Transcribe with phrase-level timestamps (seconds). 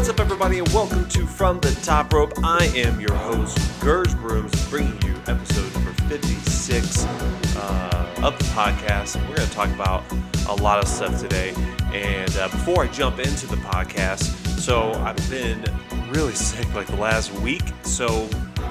[0.00, 2.32] What's up, everybody, and welcome to From the Top Rope.
[2.42, 9.16] I am your host, Gerge Brooms, bringing you episode number 56 uh, of the podcast.
[9.28, 10.02] We're going to talk about
[10.48, 11.52] a lot of stuff today.
[11.92, 14.22] And uh, before I jump into the podcast,
[14.58, 15.62] so I've been
[16.08, 18.26] really sick like the last week, so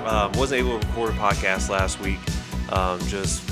[0.05, 2.17] um, wasn't able to record a podcast last week.
[2.71, 3.47] Um, just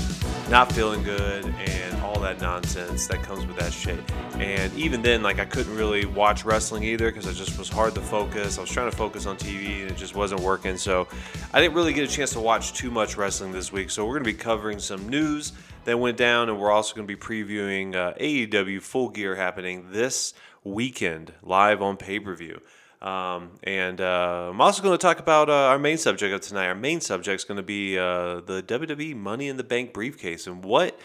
[0.50, 1.87] not feeling good and
[2.18, 3.96] all that nonsense that comes with that shit.
[4.40, 7.94] And even then, like I couldn't really watch wrestling either because it just was hard
[7.94, 8.58] to focus.
[8.58, 10.76] I was trying to focus on TV and it just wasn't working.
[10.76, 11.06] So
[11.52, 13.90] I didn't really get a chance to watch too much wrestling this week.
[13.90, 15.52] So we're going to be covering some news
[15.84, 19.92] that went down, and we're also going to be previewing uh, AEW Full Gear happening
[19.92, 22.60] this weekend live on pay per view.
[23.00, 26.66] Um, and uh, I'm also going to talk about uh, our main subject of tonight.
[26.66, 30.48] Our main subject is going to be uh, the WWE Money in the Bank briefcase
[30.48, 30.98] and what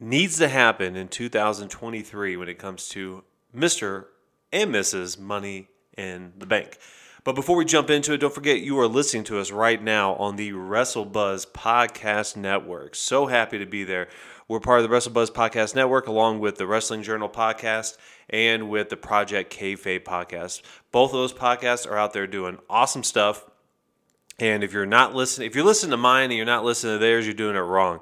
[0.00, 4.06] needs to happen in 2023 when it comes to Mr.
[4.52, 5.18] and Mrs.
[5.18, 6.78] Money in the Bank.
[7.24, 10.14] But before we jump into it, don't forget you are listening to us right now
[10.14, 12.94] on the WrestleBuzz Podcast Network.
[12.94, 14.08] So happy to be there.
[14.46, 17.98] We're part of the WrestleBuzz Podcast Network, along with the Wrestling Journal Podcast
[18.30, 20.62] and with the Project Kayfabe Podcast.
[20.90, 23.44] Both of those podcasts are out there doing awesome stuff.
[24.40, 26.98] And if you're not listening, if you're listening to mine and you're not listening to
[26.98, 28.00] theirs, you're doing it wrong.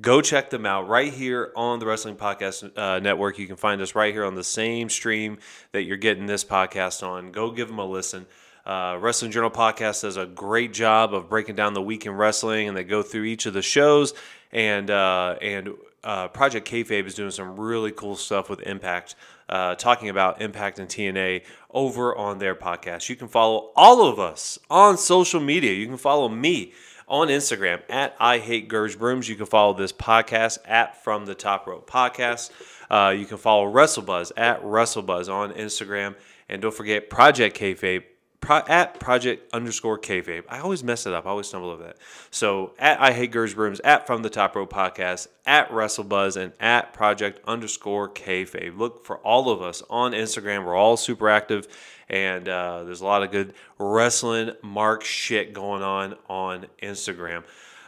[0.00, 3.38] Go check them out right here on the Wrestling Podcast uh, Network.
[3.38, 5.38] You can find us right here on the same stream
[5.72, 7.32] that you're getting this podcast on.
[7.32, 8.26] Go give them a listen.
[8.66, 12.68] Uh, wrestling Journal Podcast does a great job of breaking down the week in wrestling,
[12.68, 14.12] and they go through each of the shows.
[14.52, 15.70] And uh, and
[16.04, 19.14] uh, Project Kayfabe is doing some really cool stuff with Impact,
[19.48, 23.08] uh, talking about Impact and TNA over on their podcast.
[23.08, 25.72] You can follow all of us on social media.
[25.72, 26.72] You can follow me
[27.08, 29.28] on Instagram at I Hate Gerge Brooms.
[29.28, 32.50] You can follow this podcast at From the Top Rope Podcast.
[32.90, 36.14] Uh, you can follow WrestleBuzz at WrestleBuzz on Instagram.
[36.48, 38.04] And don't forget Project Kayfabe
[38.40, 40.44] Pro, at project underscore kayfabe.
[40.48, 41.26] I always mess it up.
[41.26, 41.96] I always stumble over that.
[42.30, 46.52] So at I hate Gerge Brooms, at from the top rope podcast, at WrestleBuzz, and
[46.60, 48.78] at project underscore kayfabe.
[48.78, 50.64] Look for all of us on Instagram.
[50.64, 51.66] We're all super active,
[52.08, 57.42] and uh, there's a lot of good wrestling mark shit going on on Instagram.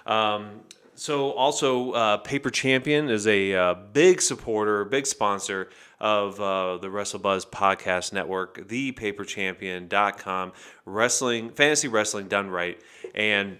[0.04, 0.62] Um,
[0.96, 6.88] so also, uh, Paper Champion is a uh, big supporter, big sponsor of uh, the
[6.88, 10.52] WrestleBuzz podcast network, thepaperchampion.com,
[10.86, 12.80] wrestling, fantasy wrestling done right.
[13.14, 13.58] And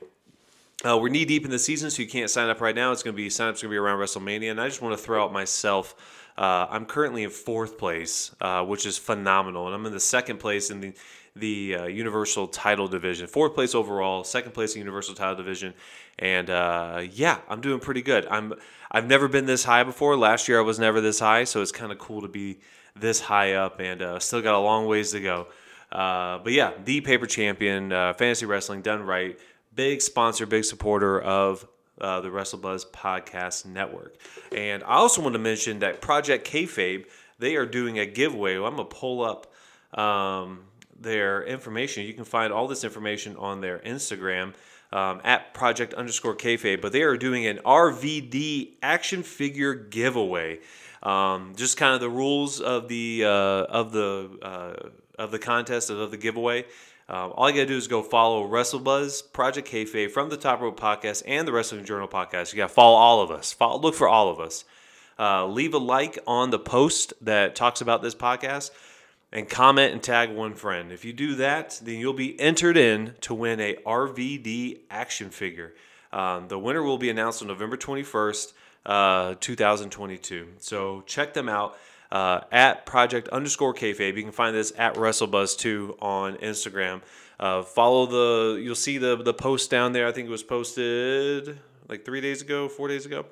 [0.84, 2.93] uh, we're knee deep in the season, so you can't sign up right now.
[2.93, 4.97] It's going to be sign up's going to be around WrestleMania, and I just want
[4.97, 5.95] to throw out myself.
[6.39, 10.39] Uh, I'm currently in fourth place, uh, which is phenomenal, and I'm in the second
[10.39, 10.95] place in the
[11.36, 13.26] the uh, Universal Title Division.
[13.26, 15.74] Fourth place overall, second place in Universal Title Division,
[16.18, 18.26] and uh, yeah, I'm doing pretty good.
[18.26, 18.54] I'm
[18.91, 20.16] I've never been this high before.
[20.16, 22.58] Last year I was never this high, so it's kind of cool to be
[22.96, 25.46] this high up, and uh, still got a long ways to go.
[25.92, 29.38] Uh, but yeah, the paper champion, uh, fantasy wrestling done right.
[29.74, 31.66] Big sponsor, big supporter of
[32.00, 34.16] uh, the WrestleBuzz Podcast Network.
[34.54, 37.06] And I also want to mention that Project Kayfabe,
[37.38, 38.56] they are doing a giveaway.
[38.56, 39.52] I'm gonna pull up
[39.98, 40.64] um,
[41.00, 42.06] their information.
[42.06, 44.55] You can find all this information on their Instagram
[44.93, 46.81] um, at project underscore kayfabe.
[46.81, 50.60] But they are doing an RVD action figure giveaway.
[51.03, 55.91] Um, just kind of the rules of the uh, of the uh, of the contest
[55.91, 56.66] of the giveaway.
[57.09, 60.78] Um, all you gotta do is go follow WrestleBuzz, Project Kayfabe from the Top Rope
[60.78, 62.53] Podcast and the Wrestling Journal Podcast.
[62.53, 63.53] You gotta follow all of us.
[63.53, 64.65] Follow, look for all of us.
[65.19, 68.71] Uh, leave a like on the post that talks about this podcast
[69.32, 70.91] and comment and tag one friend.
[70.91, 75.74] If you do that, then you'll be entered in to win a RVD action figure.
[76.12, 78.53] Um, the winner will be announced on November 21st,
[78.86, 80.48] uh, 2022.
[80.59, 81.78] So check them out
[82.10, 84.16] uh, at project underscore kayfabe.
[84.16, 87.03] You can find this at WrestleBuzz2 on Instagram.
[87.38, 90.09] Uh, follow the, you'll see the, the post down there.
[90.09, 93.26] I think it was posted like three days ago, four days ago.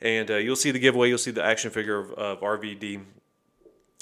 [0.00, 1.08] And uh, you'll see the giveaway.
[1.08, 3.00] You'll see the action figure of, of RVD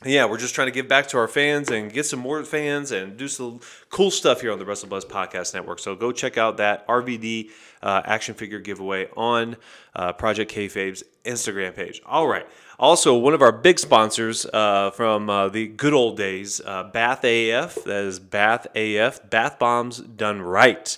[0.05, 2.93] yeah, we're just trying to give back to our fans and get some more fans
[2.93, 3.59] and do some
[3.91, 5.81] cool stuff here on the WrestleBuzz Podcast Network.
[5.81, 7.51] So go check out that RVD
[7.83, 9.57] uh, action figure giveaway on
[9.97, 12.01] uh, Project Kayfabe's Instagram page.
[12.07, 12.47] All right.
[12.79, 17.25] Also, one of our big sponsors uh, from uh, the good old days, uh, Bath
[17.25, 17.75] AF.
[17.83, 20.97] That is Bath AF, Bath Bombs Done Right.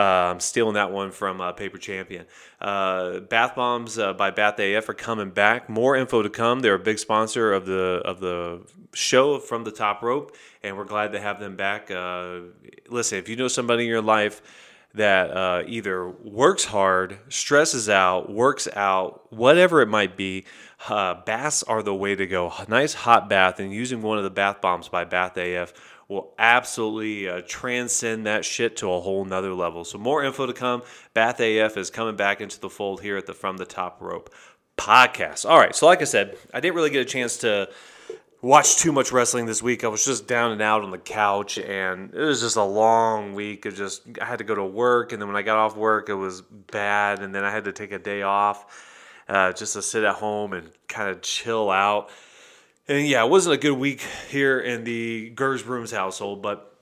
[0.00, 2.26] I'm stealing that one from uh, Paper Champion.
[2.60, 5.68] Uh, Bath Bombs uh, by Bath AF are coming back.
[5.68, 6.60] More info to come.
[6.60, 10.84] They're a big sponsor of the of the show from the top rope, and we're
[10.84, 11.90] glad to have them back.
[11.90, 12.40] Uh,
[12.88, 14.42] listen, if you know somebody in your life
[14.96, 20.44] that uh, either works hard, stresses out, works out, whatever it might be,
[20.88, 22.50] uh, baths are the way to go.
[22.58, 25.74] A nice hot bath and using one of the bath bombs by Bath AF
[26.08, 29.84] will absolutely uh, transcend that shit to a whole nother level.
[29.84, 30.82] So more info to come.
[31.14, 34.32] Bath AF is coming back into the fold here at the From the Top Rope
[34.76, 35.48] podcast.
[35.48, 37.68] All right, so like I said, I didn't really get a chance to
[38.42, 39.82] watch too much wrestling this week.
[39.82, 43.34] I was just down and out on the couch, and it was just a long
[43.34, 43.66] week.
[43.66, 46.08] It just I had to go to work, and then when I got off work,
[46.08, 48.94] it was bad, and then I had to take a day off
[49.28, 52.10] uh, just to sit at home and kind of chill out.
[52.88, 56.72] And yeah, it wasn't a good week here in the Gerge Brooms household, but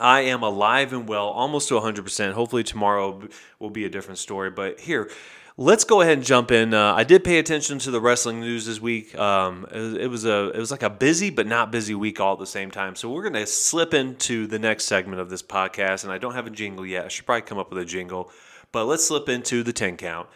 [0.00, 2.32] I am alive and well, almost to 100%.
[2.32, 3.28] Hopefully, tomorrow
[3.58, 4.50] will be a different story.
[4.50, 5.10] But here,
[5.56, 6.74] let's go ahead and jump in.
[6.74, 9.16] Uh, I did pay attention to the wrestling news this week.
[9.16, 12.32] Um, it, it, was a it was like a busy but not busy week all
[12.32, 12.96] at the same time.
[12.96, 16.46] So we're gonna slip into the next segment of this podcast, and I don't have
[16.46, 17.04] a jingle yet.
[17.04, 18.30] I should probably come up with a jingle,
[18.72, 20.28] but let's slip into the ten count.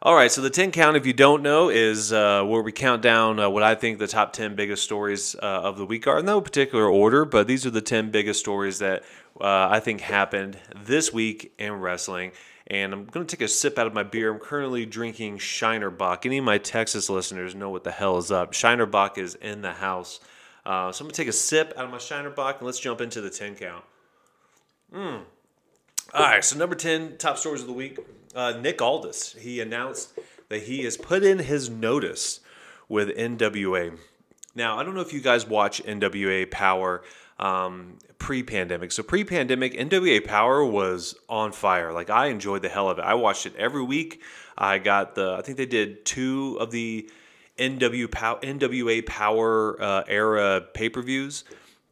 [0.00, 3.02] All right, so the 10 count, if you don't know, is uh, where we count
[3.02, 6.20] down uh, what I think the top 10 biggest stories uh, of the week are.
[6.20, 9.02] In no particular order, but these are the 10 biggest stories that
[9.40, 12.30] uh, I think happened this week in wrestling.
[12.68, 14.32] And I'm going to take a sip out of my beer.
[14.32, 16.24] I'm currently drinking Shiner Bock.
[16.24, 18.52] Any of my Texas listeners know what the hell is up.
[18.52, 20.20] Shiner Bock is in the house.
[20.64, 22.78] Uh, so I'm going to take a sip out of my Shiner Bock and let's
[22.78, 23.82] jump into the 10 count.
[24.94, 25.22] Mm.
[26.14, 27.98] All right, so number 10, top stories of the week
[28.38, 29.34] uh, Nick Aldis.
[29.34, 30.12] He announced
[30.48, 32.40] that he has put in his notice
[32.88, 33.98] with NWA.
[34.54, 37.02] Now, I don't know if you guys watch NWA Power
[37.38, 38.92] um, pre pandemic.
[38.92, 41.92] So, pre pandemic, NWA Power was on fire.
[41.92, 43.02] Like, I enjoyed the hell of it.
[43.02, 44.22] I watched it every week.
[44.56, 47.10] I got the, I think they did two of the
[47.58, 51.42] NW NWA Power uh, era pay per views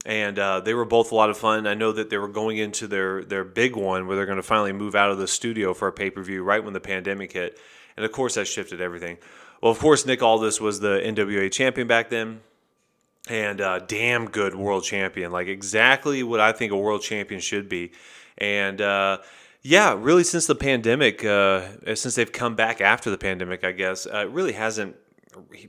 [0.06, 1.66] and uh, they were both a lot of fun.
[1.66, 4.42] I know that they were going into their their big one where they're going to
[4.42, 7.32] finally move out of the studio for a pay per view right when the pandemic
[7.32, 7.58] hit,
[7.96, 9.18] and of course that shifted everything.
[9.60, 12.40] Well, of course Nick Aldis was the NWA champion back then,
[13.28, 17.68] and uh, damn good world champion, like exactly what I think a world champion should
[17.68, 17.92] be,
[18.38, 18.80] and.
[18.80, 19.18] Uh,
[19.62, 24.06] yeah, really, since the pandemic, uh, since they've come back after the pandemic, I guess,
[24.06, 24.94] uh, it really hasn't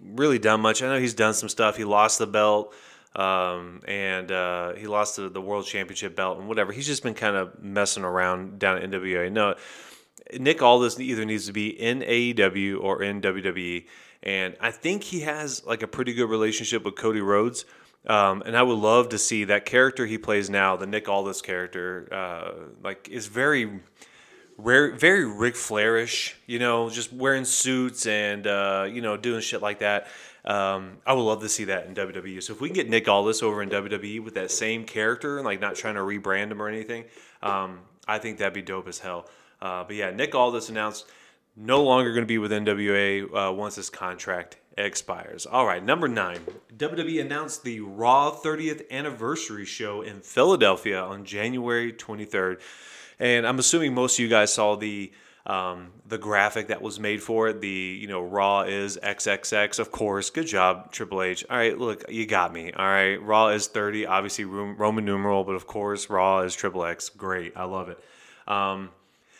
[0.03, 0.83] really done much.
[0.83, 1.77] I know he's done some stuff.
[1.77, 2.75] He lost the belt
[3.15, 6.71] um, and uh, he lost the, the world championship belt and whatever.
[6.71, 9.31] He's just been kind of messing around down at NWA.
[9.31, 9.56] No,
[10.39, 13.86] Nick Aldis either needs to be in AEW or in WWE,
[14.24, 17.65] and I think he has like a pretty good relationship with Cody Rhodes.
[18.06, 21.42] Um, and I would love to see that character he plays now, the Nick Aldis
[21.42, 22.51] character, uh,
[22.81, 23.81] like is very,
[24.57, 26.33] rare, very Ric Flairish.
[26.45, 30.07] You know, just wearing suits and uh, you know doing shit like that.
[30.47, 32.41] Um, I would love to see that in WWE.
[32.41, 35.45] So if we can get Nick Aldis over in WWE with that same character and
[35.45, 37.03] like not trying to rebrand him or anything,
[37.44, 39.29] um, I think that'd be dope as hell.
[39.61, 41.05] Uh, but yeah, Nick Aldis announced
[41.57, 45.45] no longer going to be with NWA uh, once his contract expires.
[45.45, 46.39] All right, number nine.
[46.77, 52.61] WWE announced the Raw 30th anniversary show in Philadelphia on January 23rd.
[53.19, 55.11] And I'm assuming most of you guys saw the
[55.47, 59.92] um, the graphic that was made for it, the you know Raw is XXX, of
[59.92, 60.30] course.
[60.30, 61.45] Good job, Triple H.
[61.49, 62.73] All right, look, you got me.
[62.73, 67.07] All right, Raw is 30, obviously Roman numeral, but of course Raw is Triple X.
[67.07, 67.99] Great, I love it.
[68.45, 68.89] Um,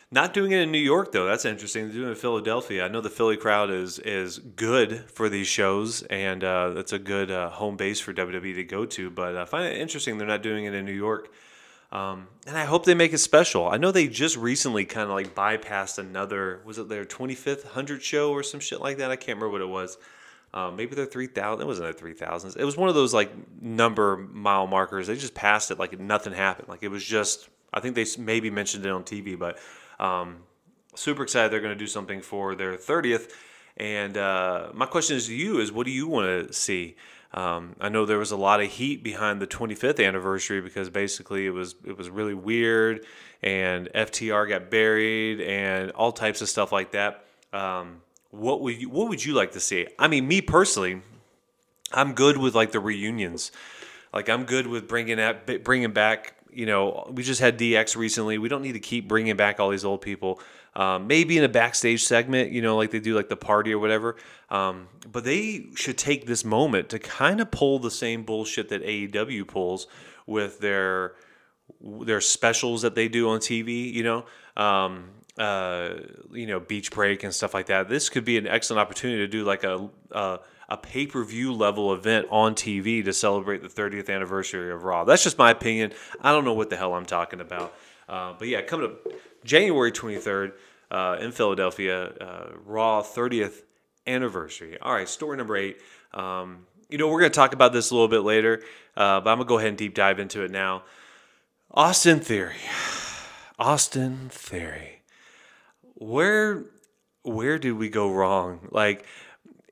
[0.10, 1.26] not doing it in New York though.
[1.26, 1.84] That's interesting.
[1.84, 2.86] They're doing it in Philadelphia.
[2.86, 7.00] I know the Philly crowd is is good for these shows, and uh, that's a
[7.00, 9.10] good uh, home base for WWE to go to.
[9.10, 11.34] But I find it interesting they're not doing it in New York.
[11.98, 13.68] Um, and I hope they make it special.
[13.68, 18.04] I know they just recently kind of like bypassed another, was it their 25th 100
[18.04, 19.10] show or some shit like that?
[19.10, 19.98] I can't remember what it was.
[20.54, 21.62] Um, maybe their 3000.
[21.62, 22.56] It wasn't their 3000s.
[22.56, 25.08] It was one of those like number mile markers.
[25.08, 26.68] They just passed it like nothing happened.
[26.70, 29.58] Like it was just, I think they maybe mentioned it on TV, but
[30.00, 30.44] um,
[30.94, 33.32] super excited they're going to do something for their 30th.
[33.78, 36.96] And uh, my question is to you is what do you want to see?
[37.34, 41.46] Um, I know there was a lot of heat behind the 25th anniversary because basically
[41.46, 43.06] it was it was really weird,
[43.44, 47.26] and FTR got buried and all types of stuff like that.
[47.54, 49.88] Um, what would you, what would you like to see?
[50.00, 51.02] I mean, me personally,
[51.92, 53.52] I'm good with like the reunions.
[54.14, 56.34] Like I'm good with bringing at bringing back.
[56.52, 58.38] You know, we just had DX recently.
[58.38, 60.40] We don't need to keep bringing back all these old people.
[60.78, 63.80] Um, maybe in a backstage segment, you know, like they do like the party or
[63.80, 64.16] whatever.
[64.52, 68.84] Um, but they should take this moment to kind of pull the same bullshit that
[68.86, 69.88] AEW pulls
[70.28, 71.16] with their
[71.82, 73.92] their specials that they do on TV.
[73.92, 75.96] You know, um, uh,
[76.32, 77.90] you know, beach break and stuff like that.
[77.90, 81.54] This could be an excellent opportunity to do like a, a a pay per view
[81.54, 85.06] level event on TV to celebrate the 30th anniversary of Raw.
[85.06, 85.94] That's just my opinion.
[86.22, 87.74] I don't know what the hell I'm talking about.
[88.08, 89.08] Uh, but yeah, coming up
[89.44, 90.54] January 23rd
[90.91, 93.63] uh, in Philadelphia, uh, Raw 30th
[94.06, 94.77] anniversary.
[94.82, 95.77] All right, story number eight.
[96.13, 98.62] Um, you know, we're going to talk about this a little bit later,
[98.96, 100.84] uh, but I'm going to go ahead and deep dive into it now.
[101.72, 102.56] Austin Theory.
[103.60, 105.01] Austin Theory.
[105.96, 106.65] Where
[107.24, 108.70] where did we go wrong?
[108.72, 109.06] Like,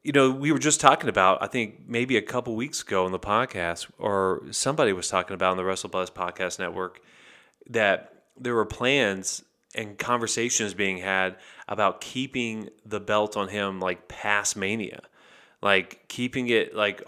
[0.04, 3.14] you know, we were just talking about, I think maybe a couple weeks ago on
[3.14, 7.00] the podcast, or somebody was talking about on the Wrestle Buzz podcast network,
[7.70, 9.42] that there were plans
[9.76, 11.36] and conversations being had
[11.68, 15.02] about keeping the belt on him like past Mania.
[15.62, 17.04] Like keeping it like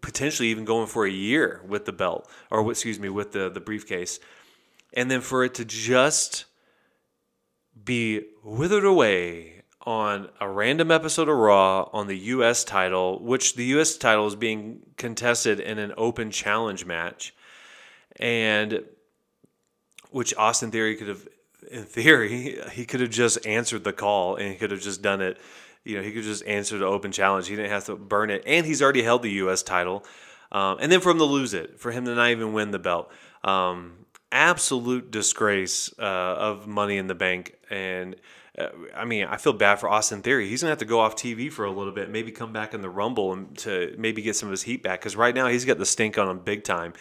[0.00, 3.60] potentially even going for a year with the belt or excuse me with the the
[3.60, 4.20] briefcase.
[4.92, 6.44] And then for it to just
[7.82, 13.64] be withered away on a random episode of Raw on the US title which the
[13.76, 17.34] US title is being contested in an open challenge match.
[18.16, 18.84] And
[20.10, 21.26] which Austin Theory could have
[21.70, 25.20] in theory he could have just answered the call and he could have just done
[25.20, 25.38] it
[25.88, 27.48] you know, he could just answer the open challenge.
[27.48, 29.62] He didn't have to burn it, and he's already held the U.S.
[29.62, 30.04] title.
[30.52, 32.78] Um, and then for him to lose it, for him to not even win the
[32.78, 33.10] belt,
[33.42, 37.54] um, absolute disgrace uh, of Money in the Bank.
[37.70, 38.16] And
[38.58, 40.48] uh, I mean, I feel bad for Austin Theory.
[40.48, 42.82] He's gonna have to go off TV for a little bit, maybe come back in
[42.82, 45.00] the Rumble and to maybe get some of his heat back.
[45.00, 46.92] Because right now he's got the stink on him big time.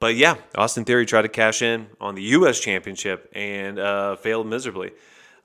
[0.00, 2.60] But yeah, Austin Theory tried to cash in on the U.S.
[2.60, 4.92] Championship and uh, failed miserably.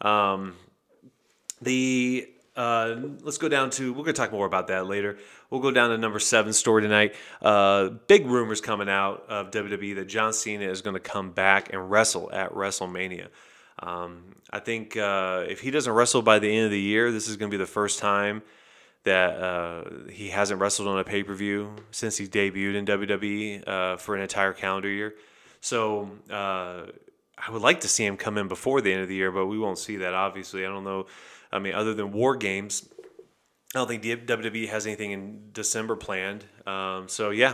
[0.02, 0.56] Um,
[1.62, 3.92] the uh, let's go down to.
[3.92, 5.18] We're going to talk more about that later.
[5.50, 7.16] We'll go down to number seven story tonight.
[7.42, 11.74] Uh, big rumors coming out of WWE that John Cena is going to come back
[11.74, 13.30] and wrestle at WrestleMania.
[13.80, 17.28] Um, I think uh, if he doesn't wrestle by the end of the year, this
[17.28, 18.44] is going to be the first time
[19.04, 23.68] that uh, he hasn't wrestled on a pay per view since he debuted in WWE
[23.68, 25.14] uh, for an entire calendar year.
[25.62, 26.86] So uh,
[27.38, 29.48] I would like to see him come in before the end of the year, but
[29.48, 30.14] we won't see that.
[30.14, 31.06] Obviously, I don't know
[31.54, 32.90] I mean, other than War Games,
[33.76, 36.46] I don't think WWE has anything in December planned.
[36.66, 37.54] Um, so yeah,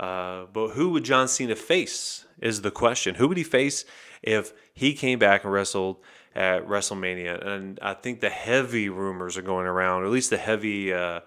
[0.00, 3.14] uh, but who would John Cena face is the question.
[3.14, 3.84] Who would he face
[4.20, 5.98] if he came back and wrestled
[6.36, 7.44] at WrestleMania?
[7.44, 11.20] And I think the heavy rumors are going around, or at least the heavy uh,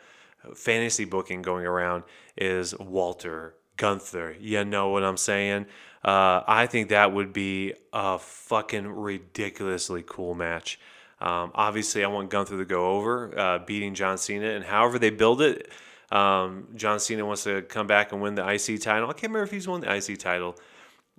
[0.56, 2.04] fantasy booking going around,
[2.38, 4.38] is Walter Gunther.
[4.40, 5.66] You know what I'm saying?
[6.04, 10.80] Uh, I think that would be a fucking ridiculously cool match.
[11.20, 15.10] Um, obviously, I want Gunther to go over, uh, beating John Cena, and however they
[15.10, 15.70] build it,
[16.12, 19.10] um, John Cena wants to come back and win the IC title.
[19.10, 20.56] I can't remember if he's won the IC title.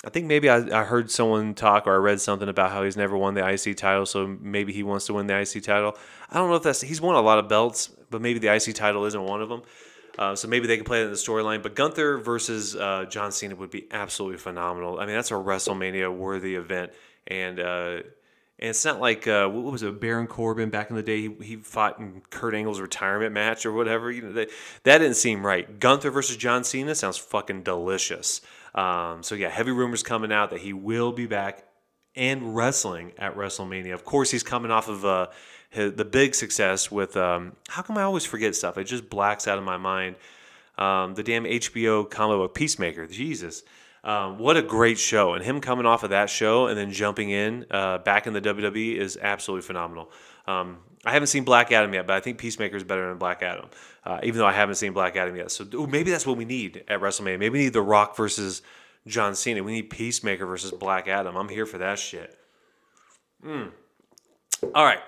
[0.05, 2.97] I think maybe I, I, heard someone talk or I read something about how he's
[2.97, 5.95] never won the IC title, so maybe he wants to win the IC title.
[6.31, 8.75] I don't know if that's he's won a lot of belts, but maybe the IC
[8.75, 9.63] title isn't one of them.
[10.19, 11.63] Uh, so maybe they can play it in the storyline.
[11.63, 14.99] But Gunther versus uh, John Cena would be absolutely phenomenal.
[14.99, 16.93] I mean, that's a WrestleMania worthy event,
[17.27, 18.01] and uh,
[18.59, 21.23] and it's not like uh, what was it, Baron Corbin back in the day?
[21.23, 24.11] He, he fought in Kurt Angle's retirement match or whatever.
[24.11, 24.47] You know, they,
[24.85, 25.79] that didn't seem right.
[25.79, 28.41] Gunther versus John Cena sounds fucking delicious.
[28.75, 31.65] Um, so yeah, heavy rumors coming out that he will be back
[32.15, 33.95] and wrestling at WrestleMania.
[33.95, 35.27] Of course, he's coming off of uh,
[35.71, 37.17] his, the big success with.
[37.17, 38.79] Um, how come I always forget stuff?
[38.79, 40.17] It just blacks out of my mind.
[40.79, 43.07] Um, the damn HBO combo book Peacemaker.
[43.07, 43.63] Jesus.
[44.03, 45.35] Um, what a great show.
[45.35, 48.41] And him coming off of that show and then jumping in uh, back in the
[48.41, 50.11] WWE is absolutely phenomenal.
[50.47, 53.43] Um, I haven't seen Black Adam yet, but I think Peacemaker is better than Black
[53.43, 53.71] Adam,
[54.05, 55.51] uh, even though I haven't seen Black Adam yet.
[55.51, 57.39] So ooh, maybe that's what we need at WrestleMania.
[57.39, 58.61] Maybe we need The Rock versus
[59.07, 59.63] John Cena.
[59.63, 61.37] We need Peacemaker versus Black Adam.
[61.37, 62.37] I'm here for that shit.
[63.45, 63.71] Mm.
[64.75, 65.01] All right.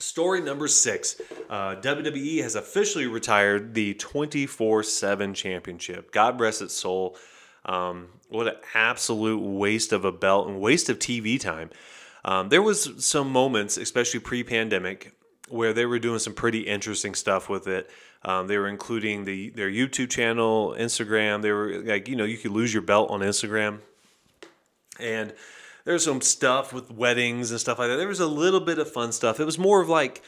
[0.00, 6.12] Story number six uh, WWE has officially retired the 24 7 championship.
[6.12, 7.16] God rest its soul.
[7.64, 11.70] Um, what an absolute waste of a belt and waste of TV time.
[12.28, 15.12] Um, there was some moments, especially pre-pandemic,
[15.48, 17.88] where they were doing some pretty interesting stuff with it.
[18.22, 21.40] Um, they were including the their YouTube channel, Instagram.
[21.40, 23.78] They were like, you know, you could lose your belt on Instagram,
[25.00, 25.32] and
[25.86, 27.96] there's some stuff with weddings and stuff like that.
[27.96, 29.40] There was a little bit of fun stuff.
[29.40, 30.22] It was more of like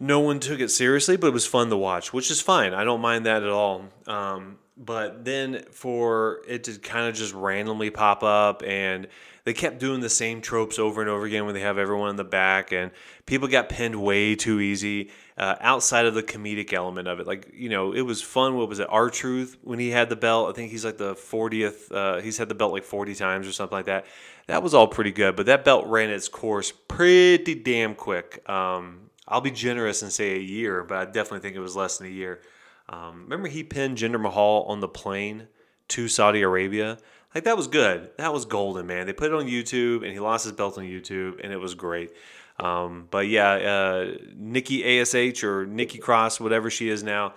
[0.00, 2.72] no one took it seriously, but it was fun to watch, which is fine.
[2.72, 3.84] I don't mind that at all.
[4.06, 9.06] Um, but then for it to kind of just randomly pop up and
[9.44, 12.16] they kept doing the same tropes over and over again when they have everyone in
[12.16, 12.90] the back and
[13.26, 17.26] people got pinned way too easy uh, outside of the comedic element of it.
[17.26, 18.56] Like you know it was fun.
[18.56, 18.86] What was it?
[18.90, 20.48] R-Truth when he had the belt.
[20.48, 23.52] I think he's like the 40th uh, he's had the belt like 40 times or
[23.52, 24.06] something like that.
[24.46, 28.48] That was all pretty good but that belt ran its course pretty damn quick.
[28.48, 31.98] Um, i'll be generous and say a year but i definitely think it was less
[31.98, 32.40] than a year.
[32.88, 35.48] Um, remember, he pinned Jinder Mahal on the plane
[35.88, 36.98] to Saudi Arabia.
[37.34, 38.10] Like that was good.
[38.18, 39.06] That was golden, man.
[39.06, 41.74] They put it on YouTube, and he lost his belt on YouTube, and it was
[41.74, 42.12] great.
[42.60, 47.34] Um, but yeah, uh, Nikki Ash or Nikki Cross, whatever she is now,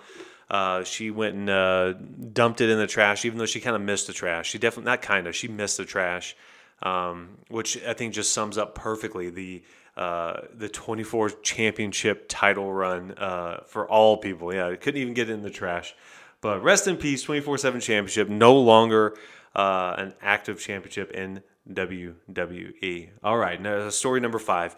[0.50, 1.92] Uh, she went and uh,
[2.32, 4.48] dumped it in the trash, even though she kind of missed the trash.
[4.48, 5.36] She definitely not kind of.
[5.36, 6.34] She missed the trash,
[6.82, 9.62] um, which I think just sums up perfectly the
[9.96, 14.54] uh, the 24 championship title run uh, for all people.
[14.54, 15.94] Yeah, it couldn't even get in the trash.
[16.40, 19.16] But rest in peace, 24 7 championship, no longer
[19.54, 23.10] uh, an active championship in WWE.
[23.22, 24.76] All right, now story number five.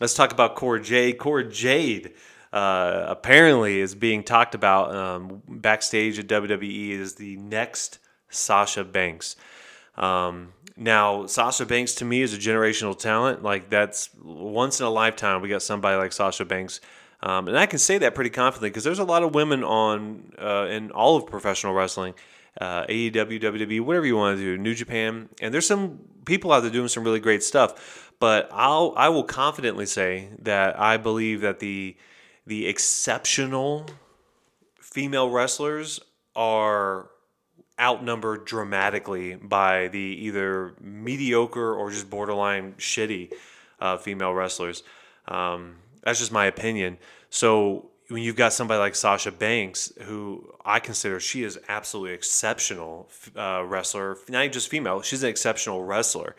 [0.00, 1.18] Let's talk about Cora Jade.
[1.18, 2.14] Cora Jade
[2.52, 9.36] uh, apparently is being talked about um, backstage at WWE as the next Sasha Banks.
[9.96, 13.42] Um, now, Sasha Banks to me is a generational talent.
[13.42, 15.40] Like that's once in a lifetime.
[15.40, 16.80] We got somebody like Sasha Banks,
[17.22, 20.32] um, and I can say that pretty confidently because there's a lot of women on
[20.38, 22.14] uh, in all of professional wrestling,
[22.60, 26.60] uh, AEW, WWE, whatever you want to do, New Japan, and there's some people out
[26.60, 28.12] there doing some really great stuff.
[28.18, 31.96] But I'll I will confidently say that I believe that the
[32.46, 33.86] the exceptional
[34.80, 36.00] female wrestlers
[36.34, 37.10] are
[37.78, 43.32] outnumbered dramatically by the either mediocre or just borderline shitty
[43.80, 44.82] uh, female wrestlers.
[45.28, 46.96] Um, that's just my opinion.
[47.28, 53.08] So when you've got somebody like Sasha Banks, who I consider she is absolutely exceptional
[53.34, 56.36] uh, wrestler, not just female, she's an exceptional wrestler.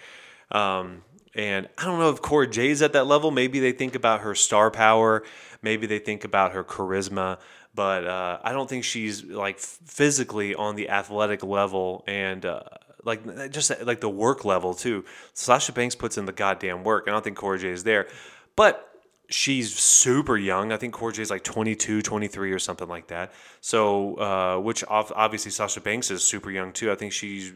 [0.51, 1.03] Um,
[1.35, 3.31] and I don't know if Cora Jade's at that level.
[3.31, 5.23] Maybe they think about her star power.
[5.61, 7.37] Maybe they think about her charisma
[7.77, 12.63] but uh, I don't think she's like physically on the athletic level and uh,
[13.03, 15.05] like just like the work level too.
[15.35, 17.03] Sasha Banks puts in the goddamn work.
[17.07, 18.07] I don't think Cora Jade is there,
[18.55, 18.96] but
[19.29, 20.71] she's super young.
[20.71, 23.33] I think Cora Jade is like 22, 23 or something like that.
[23.61, 26.91] So, uh, which obviously Sasha Banks is super young too.
[26.91, 27.53] I think she's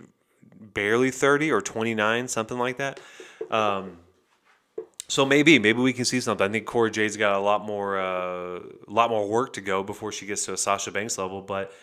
[0.60, 2.99] barely 30 or 29, something like that.
[3.49, 3.97] Um,
[5.07, 6.47] so maybe, maybe we can see something.
[6.47, 9.84] I think Cora Jade's got a lot more, uh, a lot more work to go
[9.84, 11.41] before she gets to a Sasha Banks level.
[11.41, 11.73] But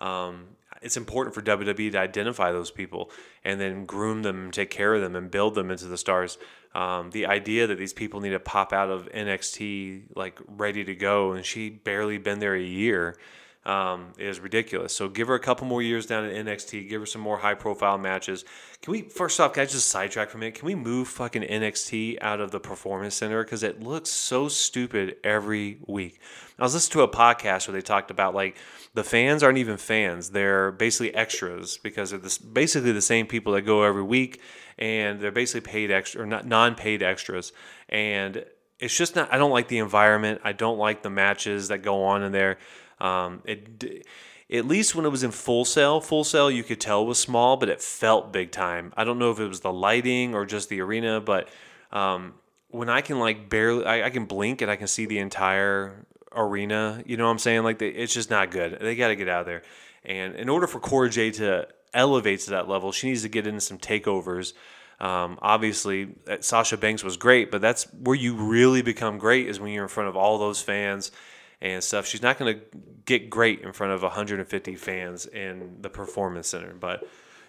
[0.00, 0.46] um,
[0.80, 3.10] it's important for WWE to identify those people
[3.44, 6.38] and then groom them, take care of them, and build them into the stars.
[6.74, 10.94] Um, the idea that these people need to pop out of NXT like ready to
[10.94, 13.16] go, and she barely been there a year
[13.64, 14.94] um, is ridiculous.
[14.96, 16.88] So give her a couple more years down at NXT.
[16.88, 18.44] Give her some more high profile matches.
[18.80, 20.54] Can we first off, can I just sidetrack for a minute?
[20.54, 25.16] Can we move fucking NXT out of the Performance Center because it looks so stupid
[25.22, 26.20] every week?
[26.58, 28.56] I was listening to a podcast where they talked about like
[28.94, 33.52] the fans aren't even fans; they're basically extras because they're this, basically the same people
[33.54, 34.40] that go every week,
[34.78, 37.52] and they're basically paid extra or not non-paid extras,
[37.88, 38.44] and
[38.78, 39.32] it's just not.
[39.32, 40.40] I don't like the environment.
[40.44, 42.58] I don't like the matches that go on in there.
[43.00, 44.06] Um, it
[44.52, 47.56] at least when it was in Full Sail, Full Sail you could tell was small,
[47.56, 48.92] but it felt big time.
[48.96, 51.48] I don't know if it was the lighting or just the arena, but
[51.92, 52.34] um,
[52.68, 56.06] when I can like barely, I, I, can blink and I can see the entire
[56.32, 57.02] arena.
[57.06, 57.62] You know what I'm saying?
[57.62, 58.78] Like it's just not good.
[58.80, 59.62] They got to get out of there.
[60.04, 63.46] And in order for Cora Jade to elevate to that level, she needs to get
[63.46, 64.52] into some takeovers.
[65.00, 69.58] Um, obviously, uh, Sasha Banks was great, but that's where you really become great is
[69.58, 71.10] when you're in front of all those fans
[71.60, 72.06] and stuff.
[72.06, 72.60] She's not going to
[73.04, 76.72] get great in front of 150 fans in the performance center.
[76.72, 77.06] But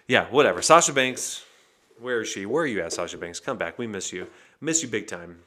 [0.08, 0.62] yeah, whatever.
[0.62, 1.44] Sasha Banks,
[2.00, 2.46] where is she?
[2.46, 3.40] Where are you at, Sasha Banks?
[3.40, 3.78] Come back.
[3.78, 4.26] We miss you.
[4.60, 5.40] Miss you big time.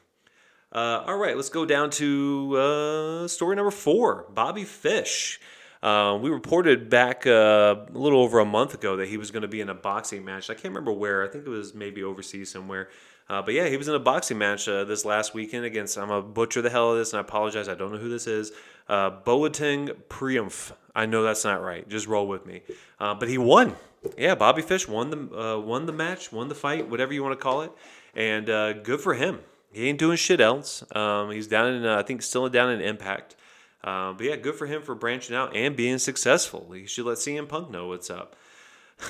[0.72, 5.40] Uh, all right, let's go down to uh, story number four Bobby Fish.
[5.82, 9.44] Uh, we reported back uh, a little over a month ago that he was going
[9.44, 10.50] to be in a boxing match.
[10.50, 11.24] I can't remember where.
[11.24, 12.90] I think it was maybe overseas somewhere.
[13.28, 16.10] Uh, but yeah, he was in a boxing match uh, this last weekend against, I'm
[16.10, 18.28] going to butcher the hell of this, and I apologize, I don't know who this
[18.28, 18.52] is.
[18.88, 20.72] Uh, Boateng Priumph.
[20.94, 21.88] I know that's not right.
[21.90, 22.62] Just roll with me.
[23.00, 23.76] Uh, but he won.
[24.18, 27.38] Yeah, Bobby Fish won the uh, won the match, won the fight, whatever you want
[27.38, 27.72] to call it,
[28.14, 29.40] and uh, good for him.
[29.74, 30.84] He ain't doing shit else.
[30.96, 33.36] Um, he's down in, uh, I think, still down in Impact.
[33.84, 36.72] But yeah, good for him for branching out and being successful.
[36.72, 38.36] He should let CM Punk know what's up.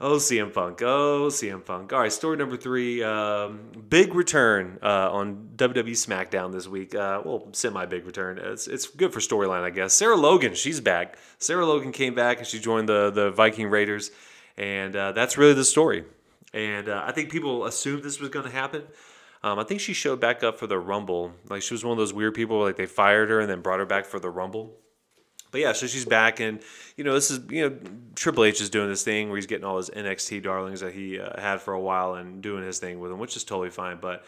[0.00, 0.80] Oh, CM Punk.
[0.82, 1.92] Oh, CM Punk.
[1.92, 3.02] All right, story number three.
[3.02, 6.94] Um, big return uh, on WWE SmackDown this week.
[6.94, 8.38] Uh, well, semi big return.
[8.38, 9.92] It's, it's good for storyline, I guess.
[9.92, 11.18] Sarah Logan, she's back.
[11.38, 14.12] Sarah Logan came back and she joined the, the Viking Raiders.
[14.56, 16.04] And uh, that's really the story.
[16.54, 18.84] And uh, I think people assumed this was going to happen.
[19.42, 21.32] Um, I think she showed back up for the Rumble.
[21.48, 23.80] Like she was one of those weird people, like they fired her and then brought
[23.80, 24.76] her back for the Rumble.
[25.50, 26.60] But yeah, so she's back, and
[26.96, 27.76] you know this is you know
[28.14, 31.18] Triple H is doing this thing where he's getting all his NXT darlings that he
[31.18, 33.98] uh, had for a while and doing his thing with them, which is totally fine.
[34.00, 34.24] But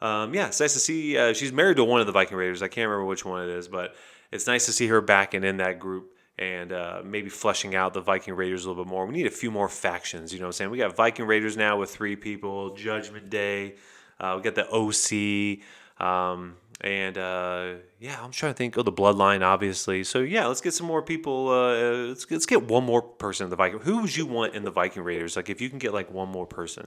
[0.00, 1.16] um, yeah, it's nice to see.
[1.16, 2.62] Uh, she's married to one of the Viking Raiders.
[2.62, 3.94] I can't remember which one it is, but
[4.32, 7.94] it's nice to see her back and in that group and uh, maybe fleshing out
[7.94, 9.06] the Viking Raiders a little bit more.
[9.06, 10.32] We need a few more factions.
[10.32, 10.70] You know what I'm saying?
[10.70, 12.74] We got Viking Raiders now with three people.
[12.74, 13.76] Judgment Day.
[14.18, 15.60] Uh, we got the OC.
[16.04, 18.76] Um, and uh, yeah, I'm trying to think.
[18.76, 20.04] Oh, the Bloodline, obviously.
[20.04, 21.48] So yeah, let's get some more people.
[21.48, 23.80] Uh, let's let's get one more person in the Viking.
[23.80, 25.36] Who would you want in the Viking Raiders?
[25.36, 26.86] Like if you can get like one more person.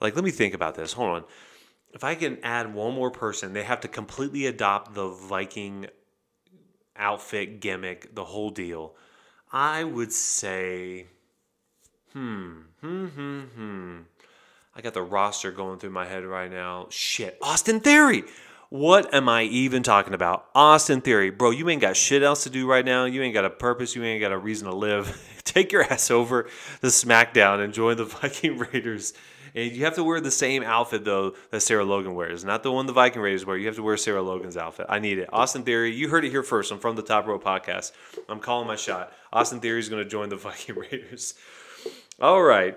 [0.00, 0.92] Like let me think about this.
[0.92, 1.24] Hold on.
[1.92, 5.86] If I can add one more person, they have to completely adopt the Viking
[6.96, 8.94] outfit gimmick, the whole deal.
[9.50, 11.06] I would say,
[12.12, 13.96] hmm, hmm, hmm, hmm.
[14.76, 16.86] I got the roster going through my head right now.
[16.90, 18.24] Shit, Austin Theory.
[18.70, 20.46] What am I even talking about?
[20.54, 21.30] Austin Theory.
[21.30, 23.06] Bro, you ain't got shit else to do right now.
[23.06, 23.96] You ain't got a purpose.
[23.96, 25.26] You ain't got a reason to live.
[25.44, 29.14] Take your ass over to SmackDown and join the Viking Raiders.
[29.54, 32.44] And you have to wear the same outfit, though, that Sarah Logan wears.
[32.44, 33.56] Not the one the Viking Raiders wear.
[33.56, 34.84] You have to wear Sarah Logan's outfit.
[34.90, 35.30] I need it.
[35.32, 36.70] Austin Theory, you heard it here first.
[36.70, 37.92] I'm from the Top Rope Podcast.
[38.28, 39.14] I'm calling my shot.
[39.32, 41.32] Austin Theory is going to join the Viking Raiders.
[42.20, 42.76] All right.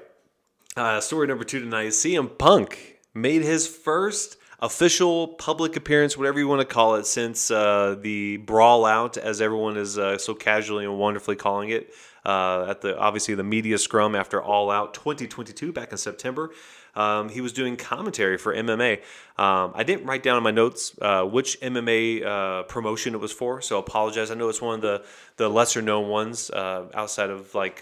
[0.78, 6.48] Uh, story number two tonight CM Punk made his first official public appearance, whatever you
[6.48, 10.86] want to call it, since uh, the brawl out, as everyone is uh, so casually
[10.86, 11.94] and wonderfully calling it,
[12.26, 16.52] uh, at the obviously the media scrum after All Out 2022 back in September.
[16.94, 18.98] Um, he was doing commentary for MMA.
[19.38, 23.32] Um, I didn't write down in my notes uh, which MMA uh, promotion it was
[23.32, 24.30] for, so I apologize.
[24.30, 25.04] I know it's one of the
[25.38, 27.82] the lesser known ones uh, outside of like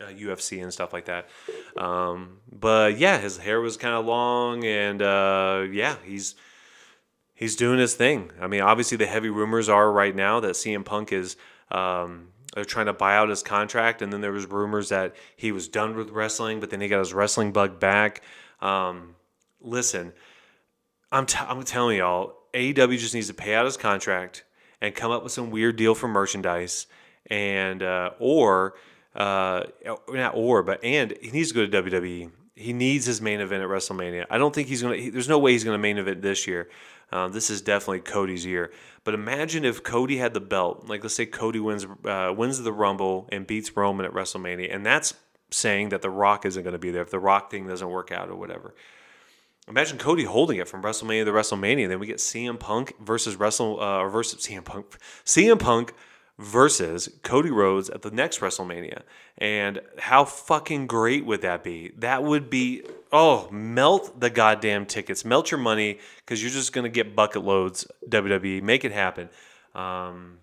[0.00, 1.28] uh, UFC and stuff like that.
[1.76, 6.34] Um, but yeah, his hair was kind of long, and uh, yeah, he's
[7.34, 8.30] he's doing his thing.
[8.40, 11.36] I mean, obviously the heavy rumors are right now that CM Punk is
[11.70, 15.52] um, they're trying to buy out his contract, and then there was rumors that he
[15.52, 18.22] was done with wrestling, but then he got his wrestling bug back.
[18.60, 19.14] Um,
[19.60, 20.12] listen,
[21.12, 24.44] I'm t- I'm telling y'all, AEW just needs to pay out his contract
[24.80, 26.86] and come up with some weird deal for merchandise,
[27.26, 28.74] and uh, or
[29.16, 29.64] uh,
[30.08, 32.30] not or, but and he needs to go to WWE.
[32.54, 34.26] He needs his main event at WrestleMania.
[34.30, 34.96] I don't think he's gonna.
[34.96, 36.68] He, there's no way he's gonna main event this year.
[37.12, 38.72] Um, this is definitely Cody's year.
[39.04, 40.86] But imagine if Cody had the belt.
[40.86, 44.84] Like let's say Cody wins uh, wins the Rumble and beats Roman at WrestleMania, and
[44.84, 45.14] that's
[45.50, 48.12] saying that The Rock isn't going to be there if the Rock thing doesn't work
[48.12, 48.74] out or whatever.
[49.68, 51.88] Imagine Cody holding it from WrestleMania to WrestleMania.
[51.88, 55.92] Then we get CM Punk versus Wrestle uh, versus CM Punk, CM Punk
[56.38, 59.02] versus Cody Rhodes at the next WrestleMania.
[59.38, 61.92] And how fucking great would that be?
[61.96, 66.84] That would be, oh, melt the goddamn tickets, melt your money because you're just going
[66.84, 68.62] to get bucket loads, WWE.
[68.62, 69.30] Make it happen.
[69.74, 70.38] Um,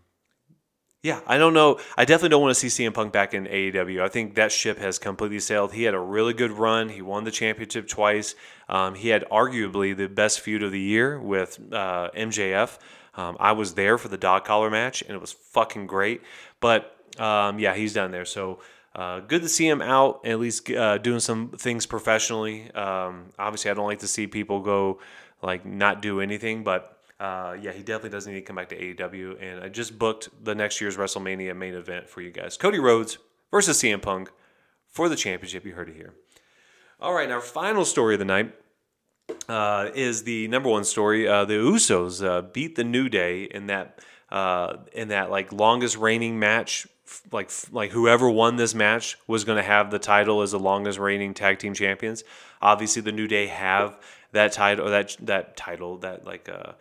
[1.03, 1.79] yeah, I don't know.
[1.97, 4.01] I definitely don't want to see CM Punk back in AEW.
[4.01, 5.73] I think that ship has completely sailed.
[5.73, 6.87] He had a really good run.
[6.87, 8.35] He won the championship twice.
[8.69, 12.79] Um, he had arguably the best feud of the year with uh, MJF.
[13.15, 16.21] Um, I was there for the dog collar match, and it was fucking great.
[16.59, 18.25] But um, yeah, he's down there.
[18.25, 18.59] So
[18.95, 22.71] uh, good to see him out, at least uh, doing some things professionally.
[22.71, 24.99] Um, obviously, I don't like to see people go
[25.41, 28.77] like not do anything, but uh, yeah, he definitely doesn't need to come back to
[28.77, 29.41] AEW.
[29.41, 33.17] And I just booked the next year's WrestleMania main event for you guys: Cody Rhodes
[33.51, 34.31] versus CM Punk
[34.89, 35.65] for the championship.
[35.65, 36.13] You heard it here.
[36.99, 38.53] All right, our final story of the night
[39.47, 41.27] uh, is the number one story.
[41.27, 45.97] Uh, the Usos uh, beat the New Day in that uh, in that like longest
[45.97, 46.87] reigning match.
[47.31, 50.97] Like like whoever won this match was going to have the title as the longest
[50.99, 52.23] reigning tag team champions.
[52.61, 53.99] Obviously, the New Day have
[54.31, 56.73] that title, that that title, that like uh,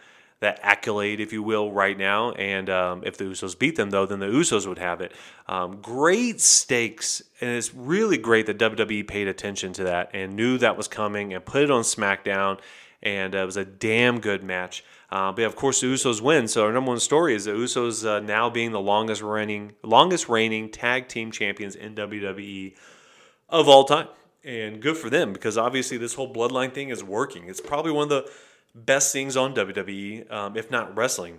[0.42, 2.32] that accolade, if you will, right now.
[2.32, 5.12] And um, if the Usos beat them, though, then the Usos would have it.
[5.46, 10.58] Um, great stakes, and it's really great that WWE paid attention to that and knew
[10.58, 12.58] that was coming and put it on SmackDown.
[13.02, 14.84] And uh, it was a damn good match.
[15.10, 16.48] Uh, but of course, the Usos win.
[16.48, 20.28] So our number one story is the Usos uh, now being the longest reigning, longest
[20.28, 22.74] reigning tag team champions in WWE
[23.48, 24.08] of all time.
[24.44, 27.48] And good for them because obviously this whole bloodline thing is working.
[27.48, 28.32] It's probably one of the
[28.74, 31.38] best things on WWE, um, if not wrestling.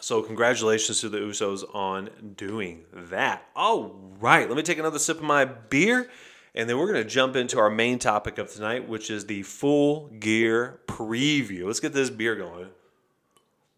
[0.00, 3.48] So, congratulations to the Usos on doing that.
[3.56, 6.10] All right, let me take another sip of my beer,
[6.54, 9.42] and then we're going to jump into our main topic of tonight, which is the
[9.42, 11.64] full gear preview.
[11.64, 12.68] Let's get this beer going.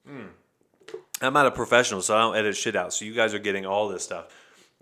[0.09, 0.29] Mm.
[1.21, 2.93] I'm not a professional, so I don't edit shit out.
[2.93, 4.27] So, you guys are getting all this stuff.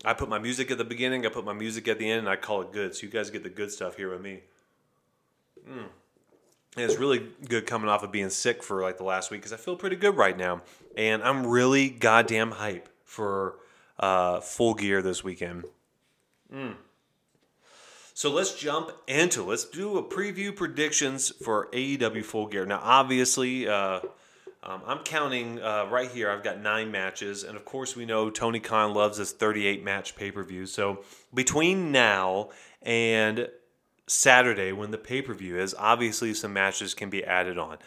[0.05, 2.29] I put my music at the beginning, I put my music at the end, and
[2.31, 2.95] I call it good.
[2.95, 4.41] So, you guys get the good stuff here with me.
[5.69, 5.89] Mm.
[6.77, 9.57] It's really good coming off of being sick for like the last week because I
[9.57, 10.63] feel pretty good right now.
[10.97, 13.57] And I'm really goddamn hype for
[13.99, 15.65] uh, full gear this weekend.
[16.53, 16.75] Mm.
[18.13, 22.65] So let's jump into let's do a preview predictions for AEW Full Gear.
[22.65, 24.01] Now, obviously, uh,
[24.63, 26.31] um, I'm counting uh, right here.
[26.31, 30.17] I've got nine matches, and of course, we know Tony Khan loves his 38 match
[30.17, 30.67] pay per view.
[30.67, 32.51] So between now
[32.83, 33.49] and
[34.07, 35.75] Saturday when the pay per view is.
[35.79, 37.79] Obviously, some matches can be added on.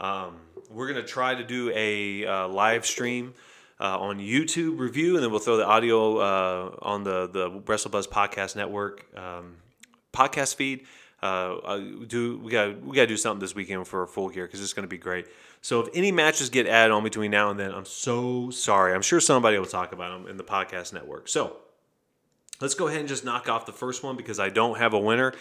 [0.00, 0.36] Um,
[0.70, 3.34] we're gonna try to do a uh, live stream
[3.80, 8.08] uh, on YouTube review, and then we'll throw the audio uh, on the the WrestleBuzz
[8.08, 9.56] Podcast Network um,
[10.12, 10.86] podcast feed.
[11.20, 14.46] Uh, uh, do we got we got to do something this weekend for full gear
[14.46, 15.26] because it's going to be great.
[15.60, 18.94] So if any matches get added on between now and then, I'm so sorry.
[18.94, 21.28] I'm sure somebody will talk about them in the podcast network.
[21.28, 21.56] So
[22.60, 24.98] let's go ahead and just knock off the first one because I don't have a
[24.98, 25.32] winner,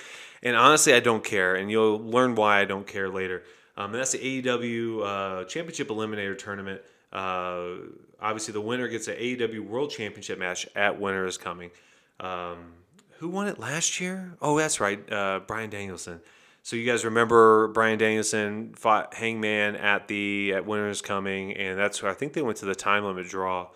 [0.44, 3.44] and honestly, I don't care, and you'll learn why I don't care later.
[3.76, 6.82] Um, and that's the AEW uh, Championship Eliminator Tournament.
[7.14, 7.70] Uh,
[8.20, 11.72] obviously, the winner gets an AEW World Championship match at Winter is Coming.
[12.20, 12.74] Um,
[13.20, 14.36] who won it last year?
[14.42, 16.22] Oh, that's right, uh, Bryan Danielson.
[16.64, 21.80] So you guys remember Bryan Danielson fought Hangman at the at Winter is Coming, and
[21.80, 23.70] that's I think they went to the time limit draw,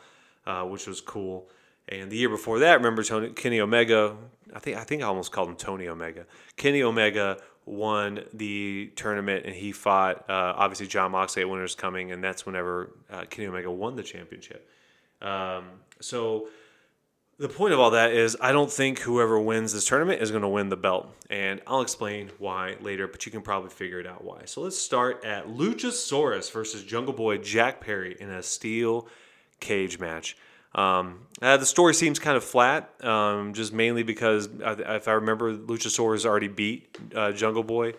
[0.45, 1.49] uh, which was cool.
[1.91, 4.15] And the year before that, remember Tony, Kenny Omega?
[4.53, 6.25] I think I think I almost called him Tony Omega.
[6.55, 12.11] Kenny Omega won the tournament, and he fought uh, obviously Jon Moxley at Winter's Coming,
[12.11, 14.67] and that's whenever uh, Kenny Omega won the championship.
[15.21, 15.65] Um,
[15.99, 16.47] so
[17.37, 20.43] the point of all that is I don't think whoever wins this tournament is going
[20.43, 21.09] to win the belt.
[21.29, 24.43] And I'll explain why later, but you can probably figure it out why.
[24.45, 29.07] So let's start at Luchasaurus versus Jungle Boy Jack Perry in a steel
[29.59, 30.37] cage match.
[30.73, 35.55] Um, uh, the story seems kind of flat, um, just mainly because if I remember,
[35.55, 37.89] Luchasaurus already beat uh, Jungle Boy.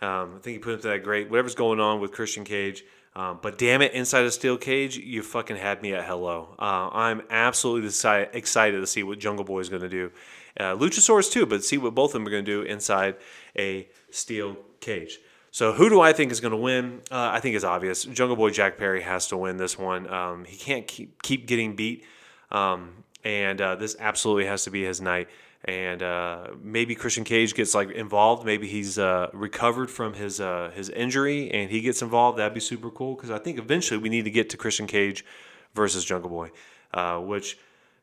[0.00, 1.30] Um, I think he put him to that great.
[1.30, 2.84] Whatever's going on with Christian Cage,
[3.18, 6.54] um, but damn it, inside a steel cage, you fucking had me at hello.
[6.58, 7.88] Uh, I'm absolutely
[8.32, 10.12] excited to see what Jungle Boy is going to do.
[10.58, 13.16] Uh, Luchasaurus too, but see what both of them are going to do inside
[13.56, 15.18] a steel cage.
[15.50, 17.00] So who do I think is going to win?
[17.10, 18.04] Uh, I think it's obvious.
[18.04, 20.08] Jungle Boy Jack Perry has to win this one.
[20.08, 22.04] Um, he can't keep keep getting beat,
[22.50, 25.28] um, and uh, this absolutely has to be his night
[25.64, 28.44] and uh, maybe Christian Cage gets like involved.
[28.44, 32.38] Maybe he's uh, recovered from his uh, his injury and he gets involved.
[32.38, 35.24] That'd be super cool because I think eventually we need to get to Christian Cage
[35.74, 36.50] versus Jungle Boy,
[36.94, 37.58] uh, which.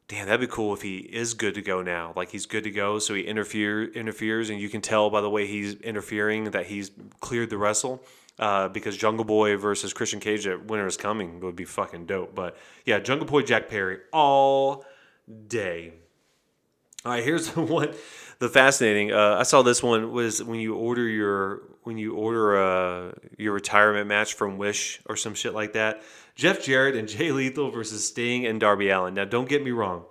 [0.07, 2.13] Damn, that'd be cool if he is good to go now.
[2.15, 5.31] Like he's good to go, so he interfere interferes, and you can tell by the
[5.31, 8.03] way he's interfering that he's cleared the wrestle.
[8.37, 12.35] Uh, because Jungle Boy versus Christian Cage at Winter is Coming would be fucking dope.
[12.35, 14.83] But yeah, Jungle Boy Jack Perry all
[15.47, 15.93] day.
[17.05, 17.93] All right, here's the one.
[18.39, 19.13] The fascinating.
[19.13, 23.53] Uh, I saw this one was when you order your when you order uh, your
[23.53, 26.01] retirement match from Wish or some shit like that.
[26.35, 29.13] Jeff Jarrett and Jay Lethal versus Sting and Darby Allin.
[29.13, 30.03] Now, don't get me wrong.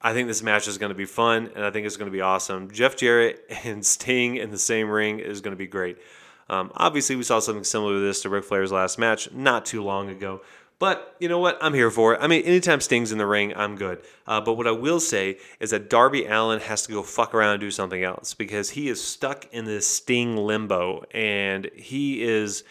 [0.00, 2.12] I think this match is going to be fun and I think it's going to
[2.12, 2.70] be awesome.
[2.70, 5.98] Jeff Jarrett and Sting in the same ring is going to be great.
[6.48, 9.82] Um, obviously, we saw something similar to this to Ric Flair's last match not too
[9.82, 10.42] long ago.
[10.78, 11.56] But you know what?
[11.62, 12.20] I'm here for it.
[12.20, 14.02] I mean, anytime Sting's in the ring, I'm good.
[14.26, 17.52] Uh, but what I will say is that Darby Allin has to go fuck around
[17.52, 22.62] and do something else because he is stuck in this Sting limbo, and he is.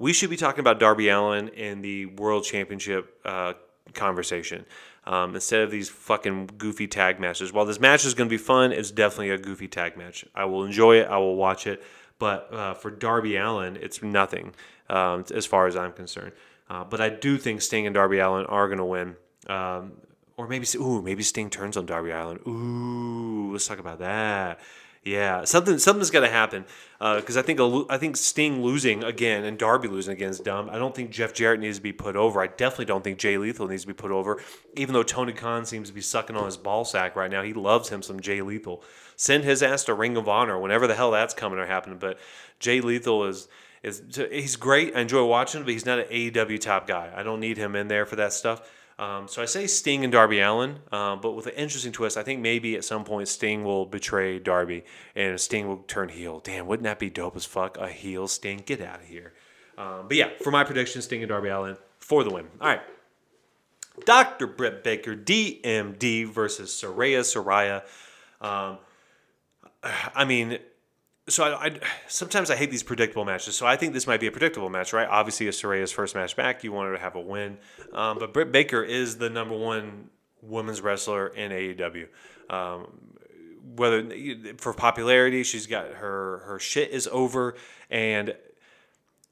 [0.00, 3.52] We should be talking about Darby Allin in the World Championship uh,
[3.92, 4.66] conversation
[5.06, 7.52] um, instead of these fucking goofy tag matches.
[7.52, 10.24] While this match is going to be fun, it's definitely a goofy tag match.
[10.34, 11.08] I will enjoy it.
[11.08, 11.82] I will watch it.
[12.18, 14.54] But uh, for Darby Allin, it's nothing
[14.88, 16.32] um, as far as I'm concerned.
[16.68, 19.16] Uh, but I do think Sting and Darby Allin are going to win.
[19.48, 19.92] Um,
[20.36, 22.40] or maybe, ooh, maybe Sting turns on Darby Allin.
[22.46, 24.60] Ooh, let's talk about that.
[25.04, 26.64] Yeah, something something's got to happen
[26.98, 30.70] because uh, I think I think Sting losing again and Darby losing again is dumb.
[30.70, 32.40] I don't think Jeff Jarrett needs to be put over.
[32.40, 34.40] I definitely don't think Jay Lethal needs to be put over.
[34.76, 37.52] Even though Tony Khan seems to be sucking on his ball sack right now, he
[37.52, 38.82] loves him some Jay Lethal.
[39.16, 41.98] Send his ass to Ring of Honor whenever the hell that's coming or happening.
[41.98, 42.18] But
[42.58, 43.48] Jay Lethal is
[43.82, 44.96] is he's great.
[44.96, 47.12] I enjoy watching him, but he's not an AEW top guy.
[47.14, 48.68] I don't need him in there for that stuff.
[48.98, 52.16] Um, so I say Sting and Darby Allin, uh, but with an interesting twist.
[52.16, 54.84] I think maybe at some point Sting will betray Darby
[55.16, 56.40] and Sting will turn heel.
[56.40, 57.76] Damn, wouldn't that be dope as fuck?
[57.76, 59.32] A heel Sting, get out of here.
[59.76, 62.46] Um, but yeah, for my prediction, Sting and Darby Allin for the win.
[62.60, 62.82] All right.
[64.06, 64.46] Dr.
[64.46, 67.82] Britt Baker, DMD versus Saraya Saraya.
[68.40, 68.78] Um,
[70.14, 70.58] I mean,
[71.28, 73.56] so I, I, sometimes I hate these predictable matches.
[73.56, 75.08] So I think this might be a predictable match, right?
[75.08, 76.64] Obviously, it's Saraya's first match back.
[76.64, 77.58] You want her to have a win,
[77.92, 80.10] um, but Britt Baker is the number one
[80.42, 82.08] women's wrestler in AEW.
[82.50, 82.86] Um,
[83.76, 84.04] whether
[84.58, 87.54] for popularity, she's got her her shit is over,
[87.90, 88.34] and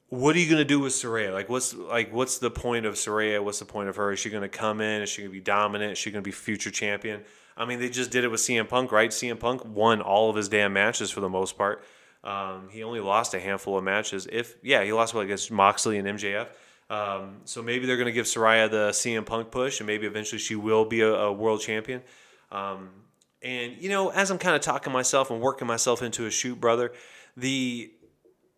[0.09, 1.33] what are you gonna do with Saraya?
[1.33, 3.45] Like, what's like what's the point of Saraya?
[3.45, 4.13] What's the point of her?
[4.13, 5.03] Is she gonna come in?
[5.03, 5.93] Is she gonna be dominant?
[5.93, 7.23] Is she gonna be future champion?
[7.57, 9.11] I mean, they just did it with CM Punk, right?
[9.11, 11.85] CM Punk won all of his damn matches for the most part.
[12.25, 14.29] Um, he only lost a handful of matches.
[14.31, 16.49] If yeah, he lost what against Moxley and MJF.
[16.89, 20.39] Um, so maybe they're going to give Saraya the CM Punk push, and maybe eventually
[20.39, 22.03] she will be a, a world champion.
[22.51, 22.91] Um,
[23.43, 26.61] and you know, as I'm kind of talking myself and working myself into a shoot,
[26.61, 26.93] brother,
[27.37, 27.91] the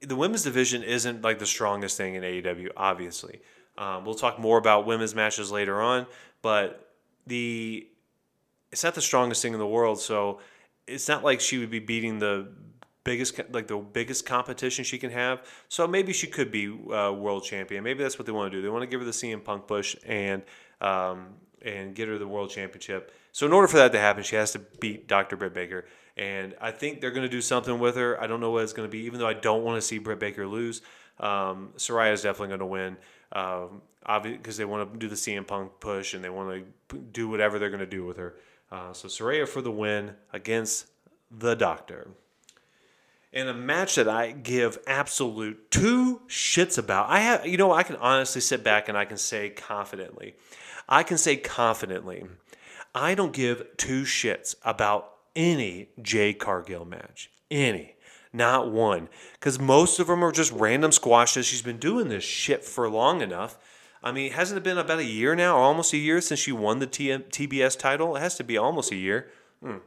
[0.01, 2.69] the women's division isn't like the strongest thing in AEW.
[2.77, 3.41] Obviously,
[3.79, 6.07] um, we'll talk more about women's matches later on,
[6.43, 6.93] but
[7.27, 7.87] the
[8.75, 10.01] it's not the strongest thing in the world.
[10.01, 10.41] So
[10.89, 12.49] it's not like she would be beating the
[13.05, 15.47] biggest like the biggest competition she can have.
[15.69, 17.85] So maybe she could be uh, world champion.
[17.85, 18.63] Maybe that's what they want to do.
[18.63, 20.43] They want to give her the CM Punk push and
[20.81, 23.15] um, and get her the world championship.
[23.31, 25.37] So in order for that to happen, she has to beat Dr.
[25.37, 25.85] Britt Baker.
[26.17, 28.21] And I think they're going to do something with her.
[28.21, 29.99] I don't know what it's going to be, even though I don't want to see
[29.99, 30.83] Britt Baker lose.
[31.21, 32.97] Um, Saraya is definitely going to win
[33.33, 33.83] um,
[34.23, 37.61] because they want to do the CM Punk push and they want to do whatever
[37.61, 38.35] they're going to do with her.
[38.75, 40.87] Uh, so Saraya for the win against
[41.31, 42.09] the Doctor.
[43.33, 47.85] In a match that I give absolute two shits about, I have, you know, I
[47.85, 50.35] can honestly sit back and I can say confidently,
[50.89, 52.25] I can say confidently,
[52.93, 57.31] I don't give two shits about any Jade Cargill match.
[57.53, 57.95] Any.
[58.33, 59.09] Not one.
[59.35, 61.47] Because most of them are just random squashes.
[61.47, 63.57] She's been doing this shit for long enough.
[64.05, 66.79] I mean, hasn't it been about a year now, almost a year since she won
[66.79, 68.15] the TM- TBS title?
[68.17, 69.31] It has to be almost a year.
[69.65, 69.81] Mm.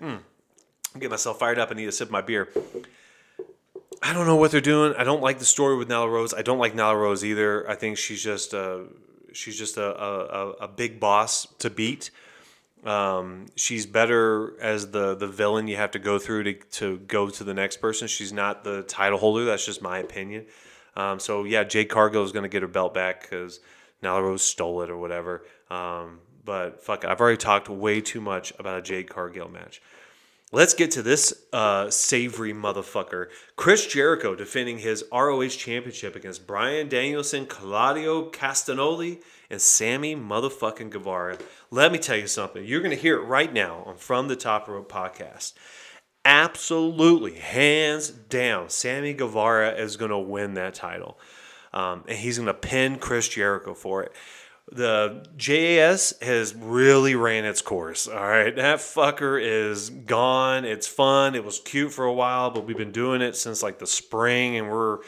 [0.00, 0.20] Mm.
[0.94, 1.70] I'm getting myself fired up.
[1.70, 2.48] I need to sip my beer.
[4.02, 4.94] I don't know what they're doing.
[4.96, 6.32] I don't like the story with Nyla Rose.
[6.32, 7.68] I don't like Nyla Rose either.
[7.68, 8.86] I think she's just a,
[9.34, 12.10] she's just a, a, a big boss to beat.
[12.84, 17.28] Um, she's better as the the villain you have to go through to, to go
[17.28, 18.08] to the next person.
[18.08, 19.44] She's not the title holder.
[19.44, 20.46] That's just my opinion.
[20.96, 23.60] Um, so yeah, Jade Cargill is going to get her belt back because
[24.02, 25.44] Nyla Rose stole it or whatever.
[25.70, 29.80] Um, but fuck I've already talked way too much about a Jade Cargill match.
[30.52, 33.26] Let's get to this uh, savory motherfucker.
[33.54, 41.38] Chris Jericho defending his ROH championship against Bryan Danielson, Claudio Castagnoli, and Sammy motherfucking Guevara.
[41.70, 42.64] Let me tell you something.
[42.64, 45.52] You're going to hear it right now on From the Top Rope podcast.
[46.24, 51.18] Absolutely, hands down, Sammy Guevara is going to win that title.
[51.72, 54.12] Um, and he's going to pin Chris Jericho for it
[54.72, 58.06] the JAS has really ran its course.
[58.06, 60.64] All right, that fucker is gone.
[60.64, 61.34] It's fun.
[61.34, 64.56] It was cute for a while, but we've been doing it since like the spring,
[64.56, 64.98] and we're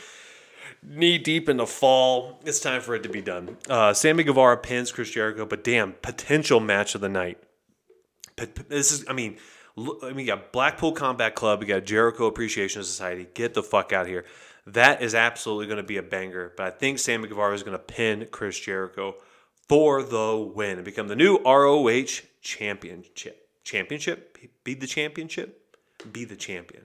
[0.83, 2.41] knee deep in the fall.
[2.45, 3.57] It's time for it to be done.
[3.69, 7.39] Uh, Sammy Guevara pins Chris Jericho, but damn, potential match of the night.
[8.69, 9.37] This is, I mean,
[9.77, 13.27] I mean, you got Blackpool Combat Club, you got Jericho Appreciation Society.
[13.35, 14.25] Get the fuck out here.
[14.67, 16.53] That is absolutely going to be a banger.
[16.57, 19.17] But I think Sammy Guevara is going to pin Chris Jericho
[19.69, 23.49] for the win and become the new ROH championship.
[23.65, 24.39] Championship?
[24.65, 25.77] Be the championship?
[26.13, 26.85] Be the champion.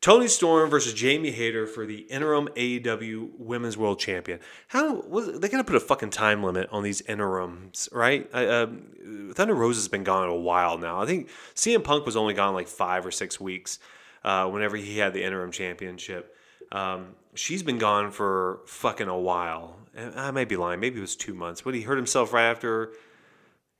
[0.00, 4.38] Toni Storm versus Jamie Hayter for the interim AEW Women's World Champion.
[4.68, 8.28] How was they gonna put a fucking time limit on these interims, right?
[8.32, 8.68] Uh,
[9.32, 11.02] Thunder Rosa has been gone a while now.
[11.02, 13.80] I think CM Punk was only gone like five or six weeks
[14.22, 16.36] uh, whenever he had the interim championship.
[16.70, 19.76] Um, she's been gone for fucking a while.
[19.96, 20.78] I may be lying.
[20.78, 21.62] Maybe it was two months.
[21.62, 22.92] But he hurt himself right after.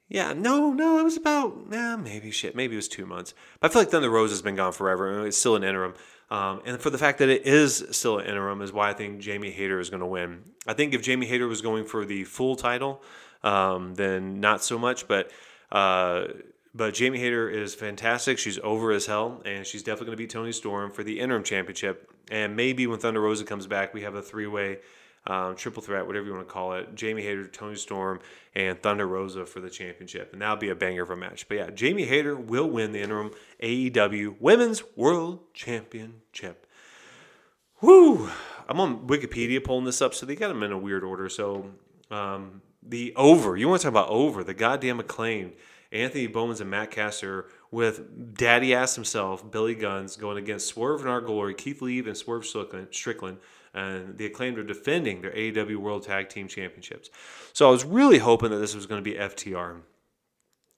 [0.08, 2.56] Yeah, no, no, it was about, yeah, maybe shit.
[2.56, 3.34] Maybe it was two months.
[3.60, 5.26] But I feel like Thunder Rosa has been gone forever.
[5.26, 5.94] It's still an interim.
[6.30, 9.20] Um, and for the fact that it is still an interim is why I think
[9.20, 10.44] Jamie Hayter is going to win.
[10.66, 13.02] I think if Jamie Hayter was going for the full title,
[13.42, 15.08] um, then not so much.
[15.08, 15.30] But
[15.70, 16.28] uh,
[16.74, 18.38] but Jamie Hayter is fantastic.
[18.38, 21.44] She's over as hell, and she's definitely going to beat Toni Storm for the interim
[21.44, 22.10] championship.
[22.30, 24.78] And maybe when Thunder Rosa comes back, we have a three way
[25.28, 26.94] um, triple threat, whatever you want to call it.
[26.94, 28.20] Jamie Hayter, Toni Storm,
[28.54, 30.32] and Thunder Rosa for the championship.
[30.32, 31.46] And that'll be a banger of a match.
[31.48, 36.66] But yeah, Jamie Hayter will win the interim AEW Women's World Championship.
[37.80, 38.30] Woo!
[38.68, 41.28] I'm on Wikipedia pulling this up, so they got them in a weird order.
[41.28, 41.70] So
[42.10, 45.52] um, the over, you want to talk about over, the goddamn acclaimed.
[45.90, 51.08] Anthony Bowens and Max Caster with daddy ass himself, Billy Guns, going against Swerve in
[51.08, 53.38] Our Glory, Keith Lee, and Swerve Strickland,
[53.74, 57.10] and the acclaimed are defending their AEW World Tag Team Championships.
[57.52, 59.80] So I was really hoping that this was going to be FTR.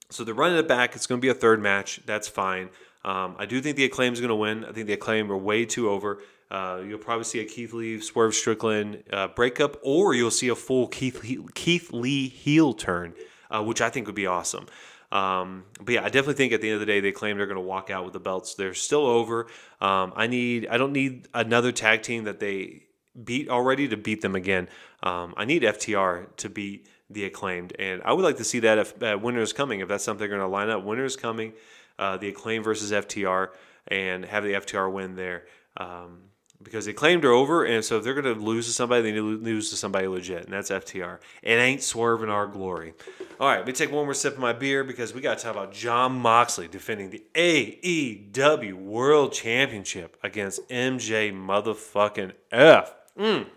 [0.09, 0.95] So they're running it back.
[0.95, 2.01] It's going to be a third match.
[2.05, 2.69] That's fine.
[3.03, 4.65] Um, I do think the acclaim is going to win.
[4.65, 6.21] I think the acclaim are way too over.
[6.51, 10.55] Uh, you'll probably see a Keith Lee, Swerve Strickland uh, breakup, or you'll see a
[10.55, 11.23] full Keith
[11.55, 13.13] Keith Lee heel turn,
[13.49, 14.67] uh, which I think would be awesome.
[15.11, 17.45] Um, but yeah, I definitely think at the end of the day, they claim they're
[17.45, 18.55] going to walk out with the belts.
[18.55, 19.47] They're still over.
[19.81, 22.83] Um, I need, I don't need another tag team that they
[23.21, 24.69] beat already to beat them again.
[25.03, 28.77] Um, I need FTR to beat the acclaimed, and I would like to see that
[28.77, 30.83] if uh, Winners Coming, if that's something they're going to line up.
[30.83, 31.53] Winners Coming,
[31.99, 33.49] uh, the acclaim versus FTR,
[33.87, 35.43] and have the FTR win there.
[35.75, 36.30] Um,
[36.63, 39.11] because they claimed her over, and so if they're going to lose to somebody, they
[39.11, 41.19] need to lose to somebody legit, and that's FTR.
[41.41, 42.93] It ain't Swerve in Our Glory.
[43.39, 45.43] All right, let me take one more sip of my beer because we got to
[45.43, 52.93] talk about Jon Moxley defending the AEW World Championship against MJ motherfucking F.
[53.17, 53.47] Mm.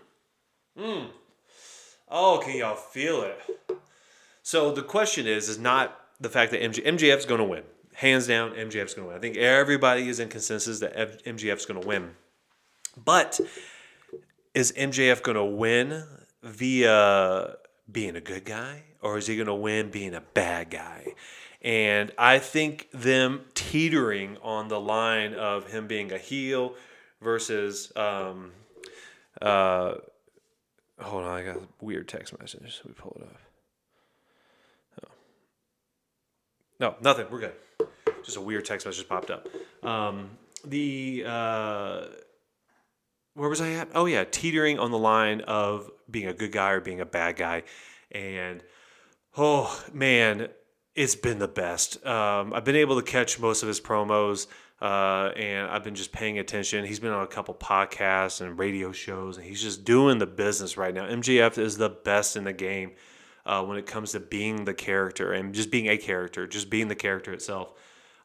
[0.77, 1.07] Mm.
[2.09, 3.39] Oh, can y'all feel it?
[4.41, 7.63] So the question is, is not the fact that MJ, MJF's going to win.
[7.95, 9.17] Hands down, MJF's going to win.
[9.17, 12.11] I think everybody is in consensus that MJF's going to win.
[13.03, 13.39] But
[14.53, 16.03] is MJF going to win
[16.43, 17.55] via
[17.91, 21.13] being a good guy or is he going to win being a bad guy?
[21.61, 26.75] And I think them teetering on the line of him being a heel
[27.21, 27.91] versus.
[27.95, 28.51] Um,
[29.41, 29.95] uh,
[31.01, 32.81] hold on, I got a weird text message.
[32.83, 33.39] Let me pull it up.
[35.03, 35.11] Oh.
[36.79, 37.25] No, nothing.
[37.31, 37.55] We're good.
[38.23, 39.47] Just a weird text message popped up.
[39.83, 40.29] Um,
[40.63, 41.23] the.
[41.27, 42.01] Uh,
[43.35, 43.89] where was I at?
[43.93, 47.35] Oh yeah, teetering on the line of being a good guy or being a bad
[47.35, 47.63] guy,
[48.11, 48.63] and
[49.37, 50.47] oh man,
[50.95, 52.03] it's been the best.
[52.05, 54.47] Um, I've been able to catch most of his promos,
[54.81, 56.85] uh, and I've been just paying attention.
[56.85, 60.77] He's been on a couple podcasts and radio shows, and he's just doing the business
[60.77, 61.05] right now.
[61.05, 62.93] MJF is the best in the game
[63.45, 66.87] uh, when it comes to being the character and just being a character, just being
[66.87, 67.73] the character itself.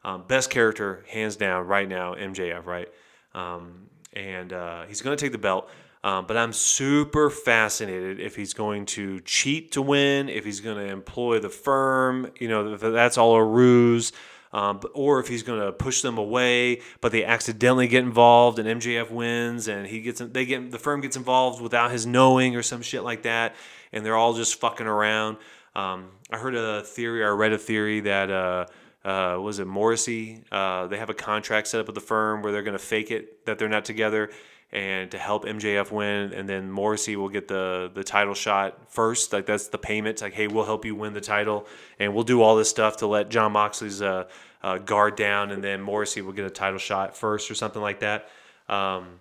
[0.03, 2.65] Um, best character, hands down, right now, MJF.
[2.65, 2.87] Right.
[3.35, 5.69] Um, and uh, he's going to take the belt.
[6.03, 10.77] Um, but I'm super fascinated if he's going to cheat to win, if he's going
[10.77, 14.11] to employ the firm, you know, that's all a ruse,
[14.51, 18.81] um, or if he's going to push them away, but they accidentally get involved and
[18.81, 22.63] MJF wins and he gets they get the firm gets involved without his knowing or
[22.63, 23.55] some shit like that,
[23.93, 25.37] and they're all just fucking around.
[25.75, 28.31] Um, I heard a theory, or I read a theory that.
[28.31, 28.65] Uh,
[29.03, 30.43] uh, was it Morrissey?
[30.51, 33.11] Uh, they have a contract set up with the firm where they're going to fake
[33.11, 34.29] it that they're not together
[34.71, 39.33] and to help MJF win, and then Morrissey will get the the title shot first.
[39.33, 40.21] Like that's the payment.
[40.21, 41.67] Like, hey, we'll help you win the title,
[41.99, 44.25] and we'll do all this stuff to let Jon Moxley's uh,
[44.63, 47.99] uh, guard down, and then Morrissey will get a title shot first or something like
[47.99, 48.29] that.
[48.69, 49.19] Um,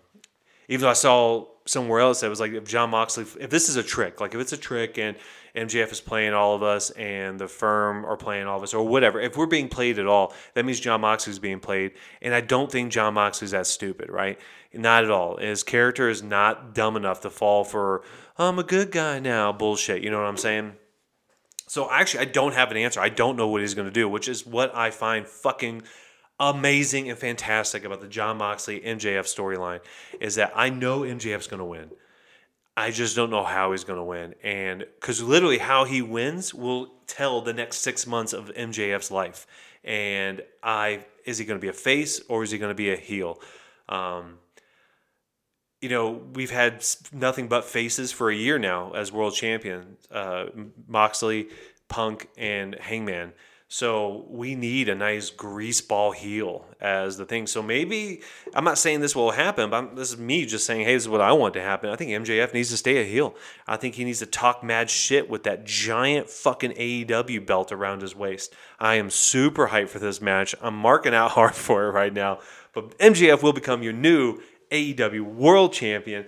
[0.69, 3.77] even though I saw somewhere else that was like if Jon Moxley, if this is
[3.77, 5.17] a trick, like if it's a trick and
[5.57, 8.87] MJF is playing all of us and the firm are playing all of us or
[8.87, 9.21] whatever.
[9.21, 11.93] If we're being played at all, that means Jon Moxley's being played.
[12.23, 14.39] And I don't think Jon Moxley's that stupid, right?
[14.73, 15.37] Not at all.
[15.37, 18.03] His character is not dumb enough to fall for,
[18.39, 20.03] I'm a good guy now bullshit.
[20.03, 20.75] You know what I'm saying?
[21.67, 23.01] So actually, I don't have an answer.
[23.01, 25.83] I don't know what he's going to do, which is what I find fucking
[26.41, 29.81] amazing and fantastic about the Jon Moxley MJF storyline
[30.21, 31.91] is that I know MJF's going to win.
[32.77, 34.35] I just don't know how he's going to win.
[34.43, 39.47] And because literally how he wins will tell the next six months of MJF's life.
[39.85, 42.91] And I is he going to be a face or is he going to be
[42.91, 43.41] a heel?
[43.89, 44.39] Um,
[45.81, 49.97] you know, we've had nothing but faces for a year now as world champion.
[50.11, 50.47] Uh,
[50.87, 51.49] Moxley,
[51.89, 53.33] Punk, and Hangman.
[53.73, 57.47] So we need a nice greaseball heel as the thing.
[57.47, 58.21] So maybe
[58.53, 61.05] I'm not saying this will happen, but I'm, this is me just saying, hey, this
[61.05, 61.89] is what I want to happen.
[61.89, 63.37] I think MJF needs to stay a heel.
[63.69, 68.03] I think he needs to talk mad shit with that giant fucking AEW belt around
[68.03, 68.53] his waist.
[68.81, 70.53] I am super hyped for this match.
[70.61, 72.41] I'm marking out hard for it right now.
[72.75, 74.41] But MJF will become your new
[74.73, 76.27] AEW World Champion.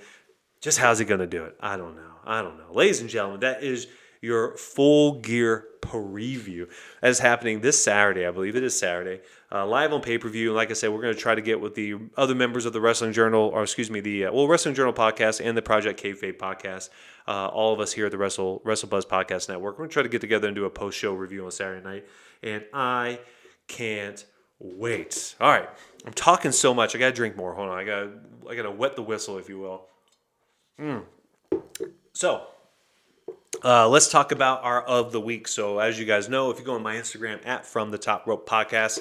[0.61, 1.57] Just how's he to do it?
[1.59, 2.13] I don't know.
[2.25, 2.73] I don't know.
[2.73, 3.89] Ladies and gentlemen, that is
[4.23, 6.69] your full gear preview.
[7.03, 9.21] That is happening this Saturday, I believe it is Saturday,
[9.51, 10.49] uh, live on pay per view.
[10.49, 12.73] And like I said, we're going to try to get with the other members of
[12.73, 16.03] the Wrestling Journal, or excuse me, the uh, well Wrestling Journal podcast and the Project
[16.03, 16.89] Kayfabe podcast.
[17.27, 19.75] Uh, all of us here at the Wrestle Wrestle Buzz Podcast Network.
[19.75, 21.83] We're going to try to get together and do a post show review on Saturday
[21.83, 22.07] night,
[22.43, 23.19] and I
[23.67, 24.25] can't
[24.61, 25.35] wait.
[25.41, 25.69] All right,
[26.07, 26.95] I'm talking so much.
[26.95, 27.55] I got to drink more.
[27.55, 28.09] Hold on, I got
[28.49, 29.87] I got to wet the whistle, if you will.
[30.81, 31.03] Mm.
[32.13, 32.47] So
[33.65, 35.47] uh, let's talk about our of the week.
[35.47, 38.27] So, as you guys know, if you go on my Instagram at From the Top
[38.27, 39.01] Rope Podcast,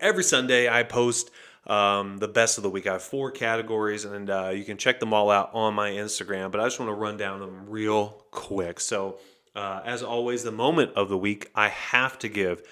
[0.00, 1.30] every Sunday I post
[1.66, 2.86] um, the best of the week.
[2.86, 6.50] I have four categories, and uh, you can check them all out on my Instagram.
[6.50, 8.80] But I just want to run down them real quick.
[8.80, 9.18] So,
[9.54, 12.62] uh, as always, the moment of the week I have to give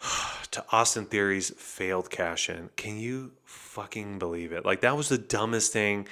[0.52, 2.70] to Austin Theory's failed cash in.
[2.76, 4.64] Can you fucking believe it?
[4.64, 6.08] Like that was the dumbest thing.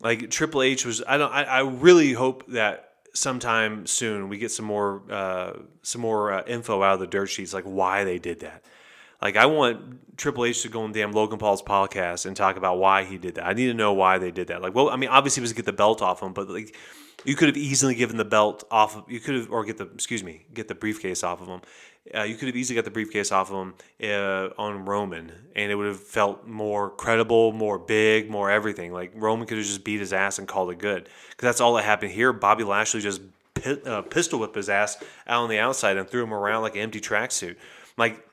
[0.00, 1.02] Like Triple H was.
[1.06, 1.32] I don't.
[1.32, 5.52] I, I really hope that sometime soon we get some more uh,
[5.82, 8.64] some more uh, info out of the dirt sheets, like why they did that.
[9.20, 12.78] Like I want Triple H to go on damn Logan Paul's podcast and talk about
[12.78, 13.46] why he did that.
[13.46, 14.62] I need to know why they did that.
[14.62, 16.76] Like, well, I mean, obviously it was to get the belt off him, but like
[17.24, 18.96] you could have easily given the belt off.
[18.96, 21.60] Of, you could have, or get the excuse me, get the briefcase off of him.
[22.14, 25.70] Uh, you could have easily got the briefcase off of him uh, on Roman, and
[25.70, 28.92] it would have felt more credible, more big, more everything.
[28.92, 31.74] Like Roman could have just beat his ass and called it good, because that's all
[31.74, 32.32] that happened here.
[32.32, 33.20] Bobby Lashley just
[33.54, 34.96] pit, uh, pistol whipped his ass
[35.26, 37.56] out on the outside and threw him around like an empty tracksuit.
[37.96, 38.24] Like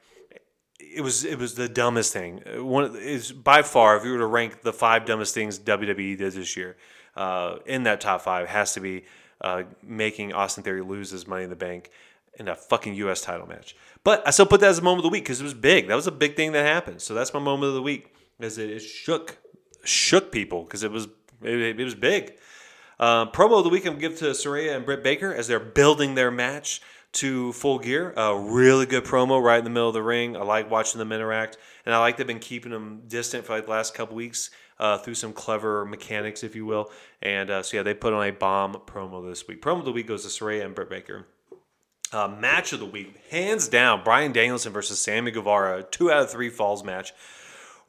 [0.79, 2.41] it was, it was the dumbest thing.
[2.57, 6.33] One is by far, if you were to rank the five dumbest things WWE did
[6.33, 6.77] this year,
[7.15, 9.05] uh, in that top five has to be
[9.41, 11.89] uh, making Austin Theory lose his Money in the Bank
[12.37, 13.21] in a fucking U.S.
[13.21, 13.75] title match.
[14.03, 15.87] But I still put that as a moment of the week because it was big.
[15.87, 17.01] That was a big thing that happened.
[17.01, 19.37] So that's my moment of the week, as it, it shook
[19.83, 21.07] shook people because it was
[21.41, 22.33] it, it, was big.
[22.99, 26.15] Uh, promo of the week I'm give to Saraya and Britt Baker as they're building
[26.15, 26.81] their match
[27.13, 28.13] to full gear.
[28.15, 30.35] A really good promo right in the middle of the ring.
[30.35, 33.65] I like watching them interact, and I like they've been keeping them distant for like
[33.65, 36.91] the last couple weeks uh, through some clever mechanics, if you will.
[37.21, 39.61] And uh, so yeah, they put on a bomb promo this week.
[39.61, 41.25] Promo of the week goes to Saraya and Britt Baker.
[42.15, 46.31] Uh, match of the week, hands down, Bryan Danielson versus Sammy Guevara, two out of
[46.31, 47.11] three falls match.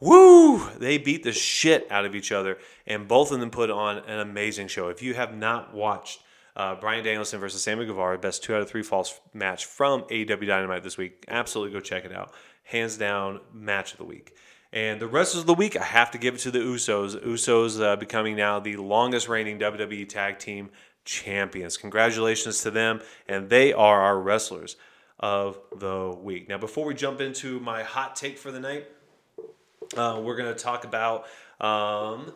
[0.01, 0.69] Woo!
[0.71, 2.59] They beat the shit out of each other,
[2.89, 4.89] and both of them put on an amazing show.
[4.89, 6.25] If you have not watched
[6.57, 10.45] uh, Bryan Danielson versus Sammy Guevara, best two out of three falls match from AEW
[10.45, 12.33] Dynamite this week, absolutely go check it out.
[12.65, 14.35] Hands down, match of the week.
[14.73, 17.25] And the rest of the week, I have to give it to the Usos.
[17.25, 20.71] Usos uh, becoming now the longest reigning WWE Tag Team
[21.07, 21.79] champions.
[21.79, 24.77] Congratulations to them, and they are our wrestlers
[25.19, 26.49] of the week.
[26.51, 28.87] Now, before we jump into my hot take for the night,
[29.97, 31.25] uh, we're going to talk about
[31.61, 32.33] um,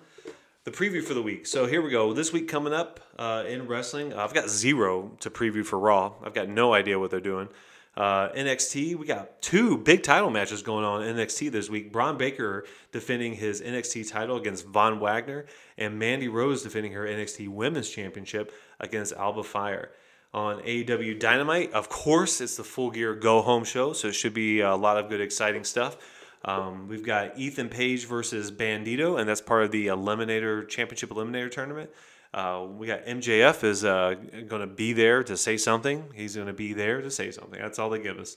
[0.64, 1.47] the preview for the week.
[1.47, 2.14] So here we go.
[2.14, 6.12] This week coming up uh, in wrestling, I've got zero to preview for Raw.
[6.25, 7.49] I've got no idea what they're doing.
[7.97, 11.93] Uh, NXT, we got two big title matches going on in NXT this week.
[11.93, 17.49] Bron Breakker defending his NXT title against Von Wagner, and Mandy Rose defending her NXT
[17.49, 19.91] Women's Championship against Alba Fyre.
[20.32, 24.34] On AEW Dynamite, of course, it's the full gear go home show, so it should
[24.34, 25.97] be a lot of good, exciting stuff.
[26.45, 31.51] Um, we've got Ethan Page versus Bandito, and that's part of the Eliminator Championship Eliminator
[31.51, 31.91] tournament.
[32.33, 34.14] Uh, we got MJF is uh,
[34.47, 36.05] going to be there to say something.
[36.14, 37.61] He's going to be there to say something.
[37.61, 38.37] That's all they give us.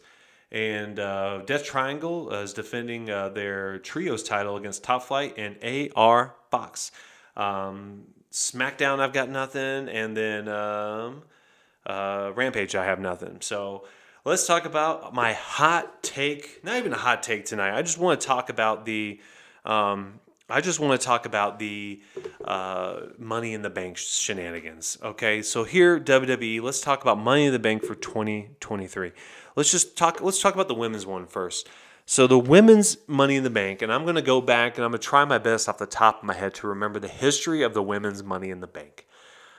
[0.51, 5.57] And uh, Death Triangle is defending uh, their trios title against Top Flight and
[5.95, 6.91] AR Fox.
[7.35, 11.23] Um, SmackDown, I've got nothing, and then um,
[11.85, 13.37] uh, Rampage, I have nothing.
[13.41, 13.85] So
[14.25, 16.63] let's talk about my hot take.
[16.63, 17.75] Not even a hot take tonight.
[17.75, 19.19] I just want to talk about the
[19.65, 20.19] um,
[20.53, 21.99] I just want to talk about the
[22.45, 24.99] uh, Money in the Bank shenanigans.
[25.01, 29.13] Okay, so here WWE, let's talk about Money in the Bank for 2023.
[29.55, 30.21] Let's just talk.
[30.21, 31.67] Let's talk about the women's one first.
[32.05, 34.91] So the women's Money in the Bank, and I'm going to go back and I'm
[34.91, 37.63] going to try my best off the top of my head to remember the history
[37.63, 39.07] of the women's Money in the Bank.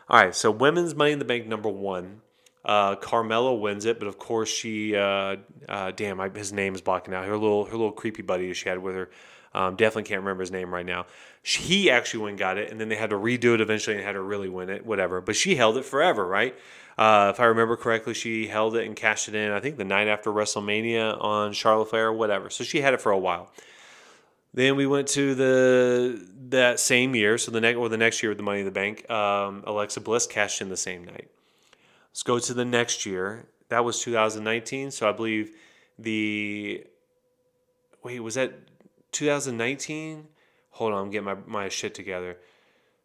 [0.08, 2.20] All right, so women's Money in the Bank number one.
[2.64, 5.36] Uh, Carmella wins it, but of course she, uh,
[5.68, 7.24] uh, damn, I, his name is blocking out.
[7.24, 9.10] Her little, her little creepy buddy she had with her
[9.54, 11.06] um, definitely can't remember his name right now.
[11.42, 14.04] He actually went and got it, and then they had to redo it eventually and
[14.04, 15.20] had to really win it, whatever.
[15.20, 16.56] But she held it forever, right?
[16.96, 19.50] Uh, if I remember correctly, she held it and cashed it in.
[19.52, 22.50] I think the night after WrestleMania on Charlotte Flair, whatever.
[22.50, 23.50] So she had it for a while.
[24.52, 28.30] Then we went to the that same year, so the next or the next year
[28.30, 31.28] with the Money in the Bank, um, Alexa Bliss cashed in the same night.
[32.10, 33.46] Let's go to the next year.
[33.70, 34.92] That was 2019.
[34.92, 35.50] So I believe
[35.98, 36.84] the
[38.04, 38.52] wait was that
[39.14, 40.26] 2019,
[40.70, 42.36] hold on, I'm getting my, my shit together.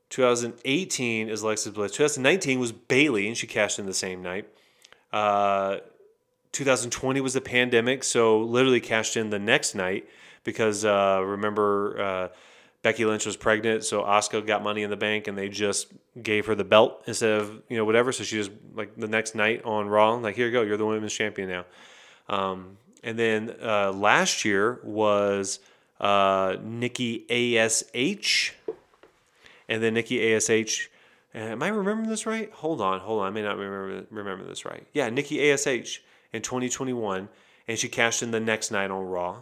[0.09, 1.91] 2018 is Alexa Bliss.
[1.91, 4.49] 2019 was Bayley, and she cashed in the same night.
[5.13, 5.77] Uh,
[6.51, 10.09] 2020 was the pandemic, so literally cashed in the next night
[10.43, 12.27] because uh, remember uh,
[12.81, 16.47] Becky Lynch was pregnant, so Asuka got money in the bank, and they just gave
[16.47, 18.11] her the belt instead of you know whatever.
[18.11, 20.85] So she just like the next night on Raw, like here you go, you're the
[20.87, 21.65] women's champion now.
[22.27, 25.59] Um, and then uh, last year was
[25.99, 28.53] uh, Nikki ASH,
[29.67, 30.89] and then Nikki ASH.
[31.33, 32.51] Uh, am I remembering this right?
[32.53, 33.27] Hold on, hold on.
[33.27, 34.85] I may not remember remember this right.
[34.93, 36.01] Yeah, Nikki ASH
[36.33, 37.29] in 2021,
[37.67, 39.41] and she cashed in the next night on Raw.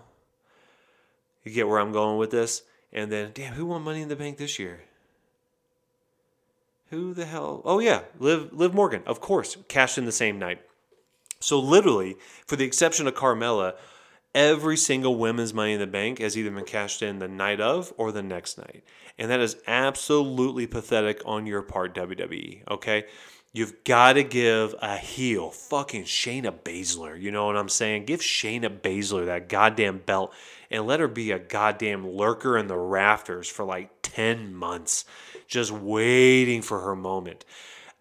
[1.43, 2.63] You get where I'm going with this?
[2.91, 4.81] And then, damn, who won Money in the Bank this year?
[6.89, 7.61] Who the hell?
[7.65, 10.61] Oh yeah, Liv Liv Morgan, of course, cashed in the same night.
[11.39, 13.75] So literally, for the exception of Carmella,
[14.38, 17.91] every single women's money in the bank has either been cashed in the night of
[17.97, 18.83] or the next night.
[19.17, 22.61] And that is absolutely pathetic on your part, WWE.
[22.69, 23.05] Okay?
[23.51, 27.19] You've got to give a heel, fucking Shayna Baszler.
[27.19, 28.05] You know what I'm saying?
[28.05, 30.31] Give Shayna Baszler that goddamn belt
[30.69, 35.05] and let her be a goddamn lurker in the rafters for like 10 months,
[35.47, 37.43] just waiting for her moment.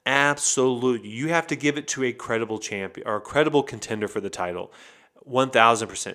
[0.05, 1.09] Absolutely.
[1.09, 4.29] You have to give it to a credible champion or a credible contender for the
[4.29, 4.71] title.
[5.31, 5.51] 1000%.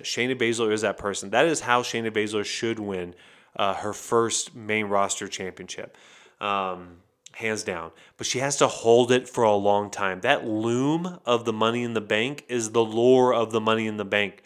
[0.02, 1.30] Shayna Baszler is that person.
[1.30, 3.14] That is how Shayna Baszler should win
[3.56, 5.96] uh, her first main roster championship.
[6.40, 7.02] Um,
[7.32, 7.90] hands down.
[8.16, 10.20] But she has to hold it for a long time.
[10.20, 13.96] That loom of the money in the bank is the lore of the money in
[13.96, 14.42] the bank.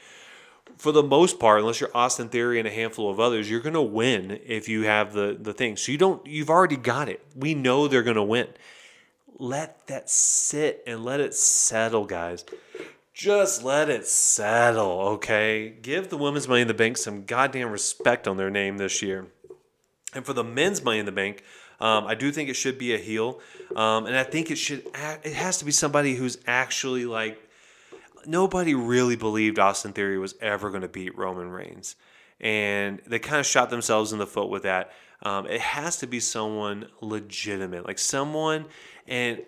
[0.79, 3.83] For the most part, unless you're Austin Theory and a handful of others, you're gonna
[3.83, 5.77] win if you have the the thing.
[5.77, 7.25] So you don't you've already got it.
[7.35, 8.49] We know they're gonna win.
[9.39, 12.45] Let that sit and let it settle, guys.
[13.17, 15.71] Just let it settle, okay?
[15.81, 19.29] Give the women's money in the bank some goddamn respect on their name this year.
[20.13, 21.43] And for the men's money in the bank,
[21.81, 23.41] um, I do think it should be a heel,
[23.75, 24.87] um, and I think it should.
[24.93, 27.41] Act, It has to be somebody who's actually like
[28.27, 31.97] nobody really believed Austin Theory was ever going to beat Roman Reigns,
[32.39, 34.93] and they kind of shot themselves in the foot with that.
[35.23, 38.67] Um, it has to be someone legitimate, like someone,
[39.07, 39.43] and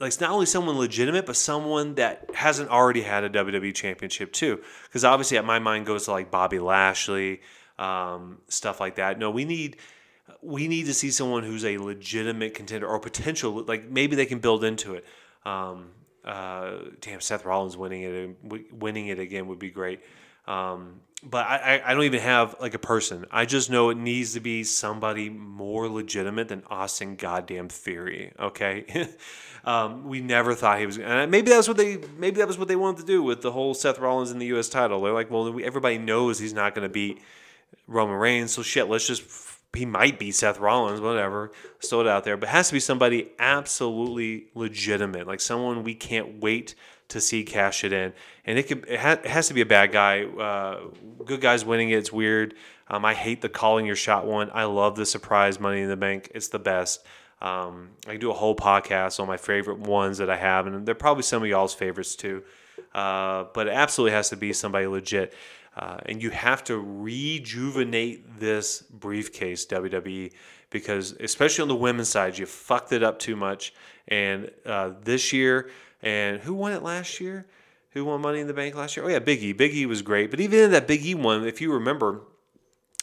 [0.00, 4.32] like it's not only someone legitimate, but someone that hasn't already had a WWE championship
[4.32, 4.60] too.
[4.84, 7.40] Because obviously, at my mind goes to like Bobby Lashley,
[7.78, 9.18] um, stuff like that.
[9.18, 9.76] No, we need
[10.42, 13.64] we need to see someone who's a legitimate contender or potential.
[13.64, 15.04] Like maybe they can build into it.
[15.44, 15.90] Um,
[16.24, 20.00] uh, damn, Seth Rollins winning it, winning it again would be great.
[20.46, 23.26] Um, but I, I don't even have like a person.
[23.30, 28.32] I just know it needs to be somebody more legitimate than Austin goddamn Theory.
[28.38, 29.08] Okay,
[29.64, 30.96] um, we never thought he was.
[30.96, 31.98] And maybe that's what they.
[32.16, 34.46] Maybe that was what they wanted to do with the whole Seth Rollins in the
[34.46, 34.68] U.S.
[34.68, 35.00] title.
[35.00, 37.20] They're like, well, everybody knows he's not going to beat
[37.88, 38.88] Roman Reigns, so shit.
[38.88, 39.22] Let's just
[39.74, 41.50] he might be Seth Rollins, whatever.
[41.84, 45.94] Throw it out there, but it has to be somebody absolutely legitimate, like someone we
[45.94, 46.74] can't wait
[47.08, 48.12] to see cash it in.
[48.44, 50.24] And it could it, ha- it has to be a bad guy.
[50.24, 50.80] Uh,
[51.24, 51.98] good guys winning it.
[51.98, 52.54] It's weird.
[52.88, 54.50] Um, I hate the calling your shot one.
[54.52, 56.30] I love the surprise Money in the Bank.
[56.34, 57.04] It's the best.
[57.40, 60.94] Um, I do a whole podcast on my favorite ones that I have, and they're
[60.94, 62.42] probably some of y'all's favorites too.
[62.94, 65.34] Uh, but it absolutely has to be somebody legit.
[65.76, 70.32] Uh, and you have to rejuvenate this briefcase, WWE,
[70.70, 73.72] because especially on the women's side, you fucked it up too much.
[74.08, 75.70] And uh, this year,
[76.02, 77.46] and who won it last year?
[77.92, 79.06] Who won Money in the Bank last year?
[79.06, 79.52] Oh yeah, Big E.
[79.52, 82.20] Big E was great, but even in that Big E one, if you remember,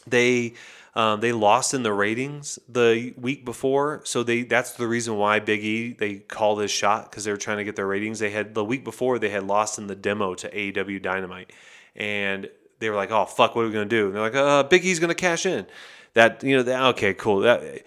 [0.06, 0.54] they
[0.94, 5.40] um, they lost in the ratings the week before, so they that's the reason why
[5.40, 8.18] Big E they called this shot because they were trying to get their ratings.
[8.18, 11.52] They had the week before they had lost in the demo to AEW Dynamite,
[11.94, 14.62] and they were like, "Oh fuck, what are we gonna do?" And they're like, "Uh,
[14.62, 15.66] Big E's gonna cash in."
[16.14, 17.40] That you know, that, okay, cool.
[17.40, 17.82] That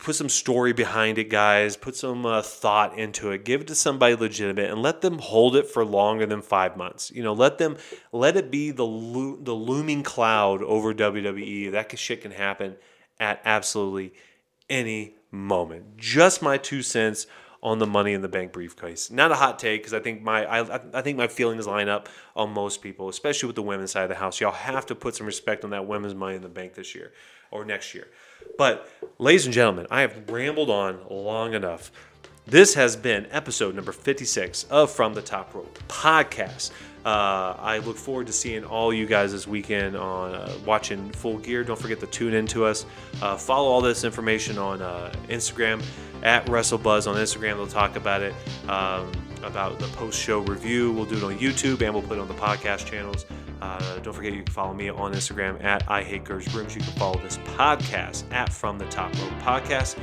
[0.00, 1.76] put some story behind it, guys.
[1.76, 3.44] Put some uh, thought into it.
[3.44, 7.10] Give it to somebody legitimate, and let them hold it for longer than five months.
[7.10, 7.76] You know, let them
[8.12, 11.72] let it be the lo- the looming cloud over WWE.
[11.72, 12.76] That shit can happen
[13.18, 14.14] at absolutely
[14.68, 15.96] any moment.
[15.96, 17.26] Just my two cents
[17.62, 19.10] on the Money in the Bank briefcase.
[19.10, 22.08] Not a hot take because I think my I, I think my feelings line up
[22.36, 24.40] on most people, especially with the women's side of the house.
[24.40, 27.12] Y'all have to put some respect on that women's Money in the Bank this year
[27.50, 28.08] or next year.
[28.58, 28.88] But
[29.18, 31.90] ladies and gentlemen, I have rambled on long enough.
[32.46, 36.72] This has been episode number 56 of From the Top Rope podcast.
[37.04, 41.38] Uh, I look forward to seeing all you guys this weekend on uh, watching Full
[41.38, 41.64] Gear.
[41.64, 42.86] Don't forget to tune in to us.
[43.20, 45.82] Uh, follow all this information on uh, Instagram
[46.22, 47.56] at WrestleBuzz on Instagram.
[47.56, 48.34] They'll talk about it,
[48.68, 49.10] um,
[49.42, 50.92] about the post show review.
[50.92, 53.26] We'll do it on YouTube and we'll put it on the podcast channels.
[53.64, 56.74] Uh, don't forget you can follow me on Instagram at I Hate Gerge Brooms.
[56.74, 59.98] You can follow this podcast at From the Top Rope Podcast.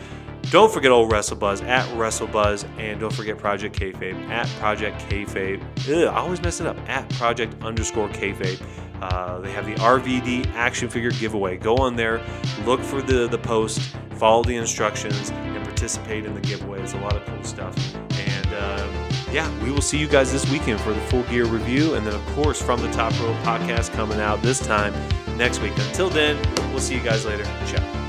[0.50, 5.62] Don't forget old WrestleBuzz at WrestleBuzz, and don't forget Project Kayfabe at Project Kayfabe.
[5.88, 8.60] Ugh, I always mess it up at Project underscore Kayfabe.
[9.00, 11.58] Uh, they have the RVD action figure giveaway.
[11.58, 12.20] Go on there,
[12.66, 16.80] look for the the post, follow the instructions, and participate in the giveaway.
[16.80, 17.76] There's a lot of cool stuff.
[18.14, 19.01] And um,
[19.32, 22.14] yeah, we will see you guys this weekend for the full gear review, and then
[22.14, 24.94] of course from the Top Rope podcast coming out this time
[25.38, 25.74] next week.
[25.78, 26.38] Until then,
[26.72, 27.46] we'll see you guys later.
[27.66, 28.01] Ciao.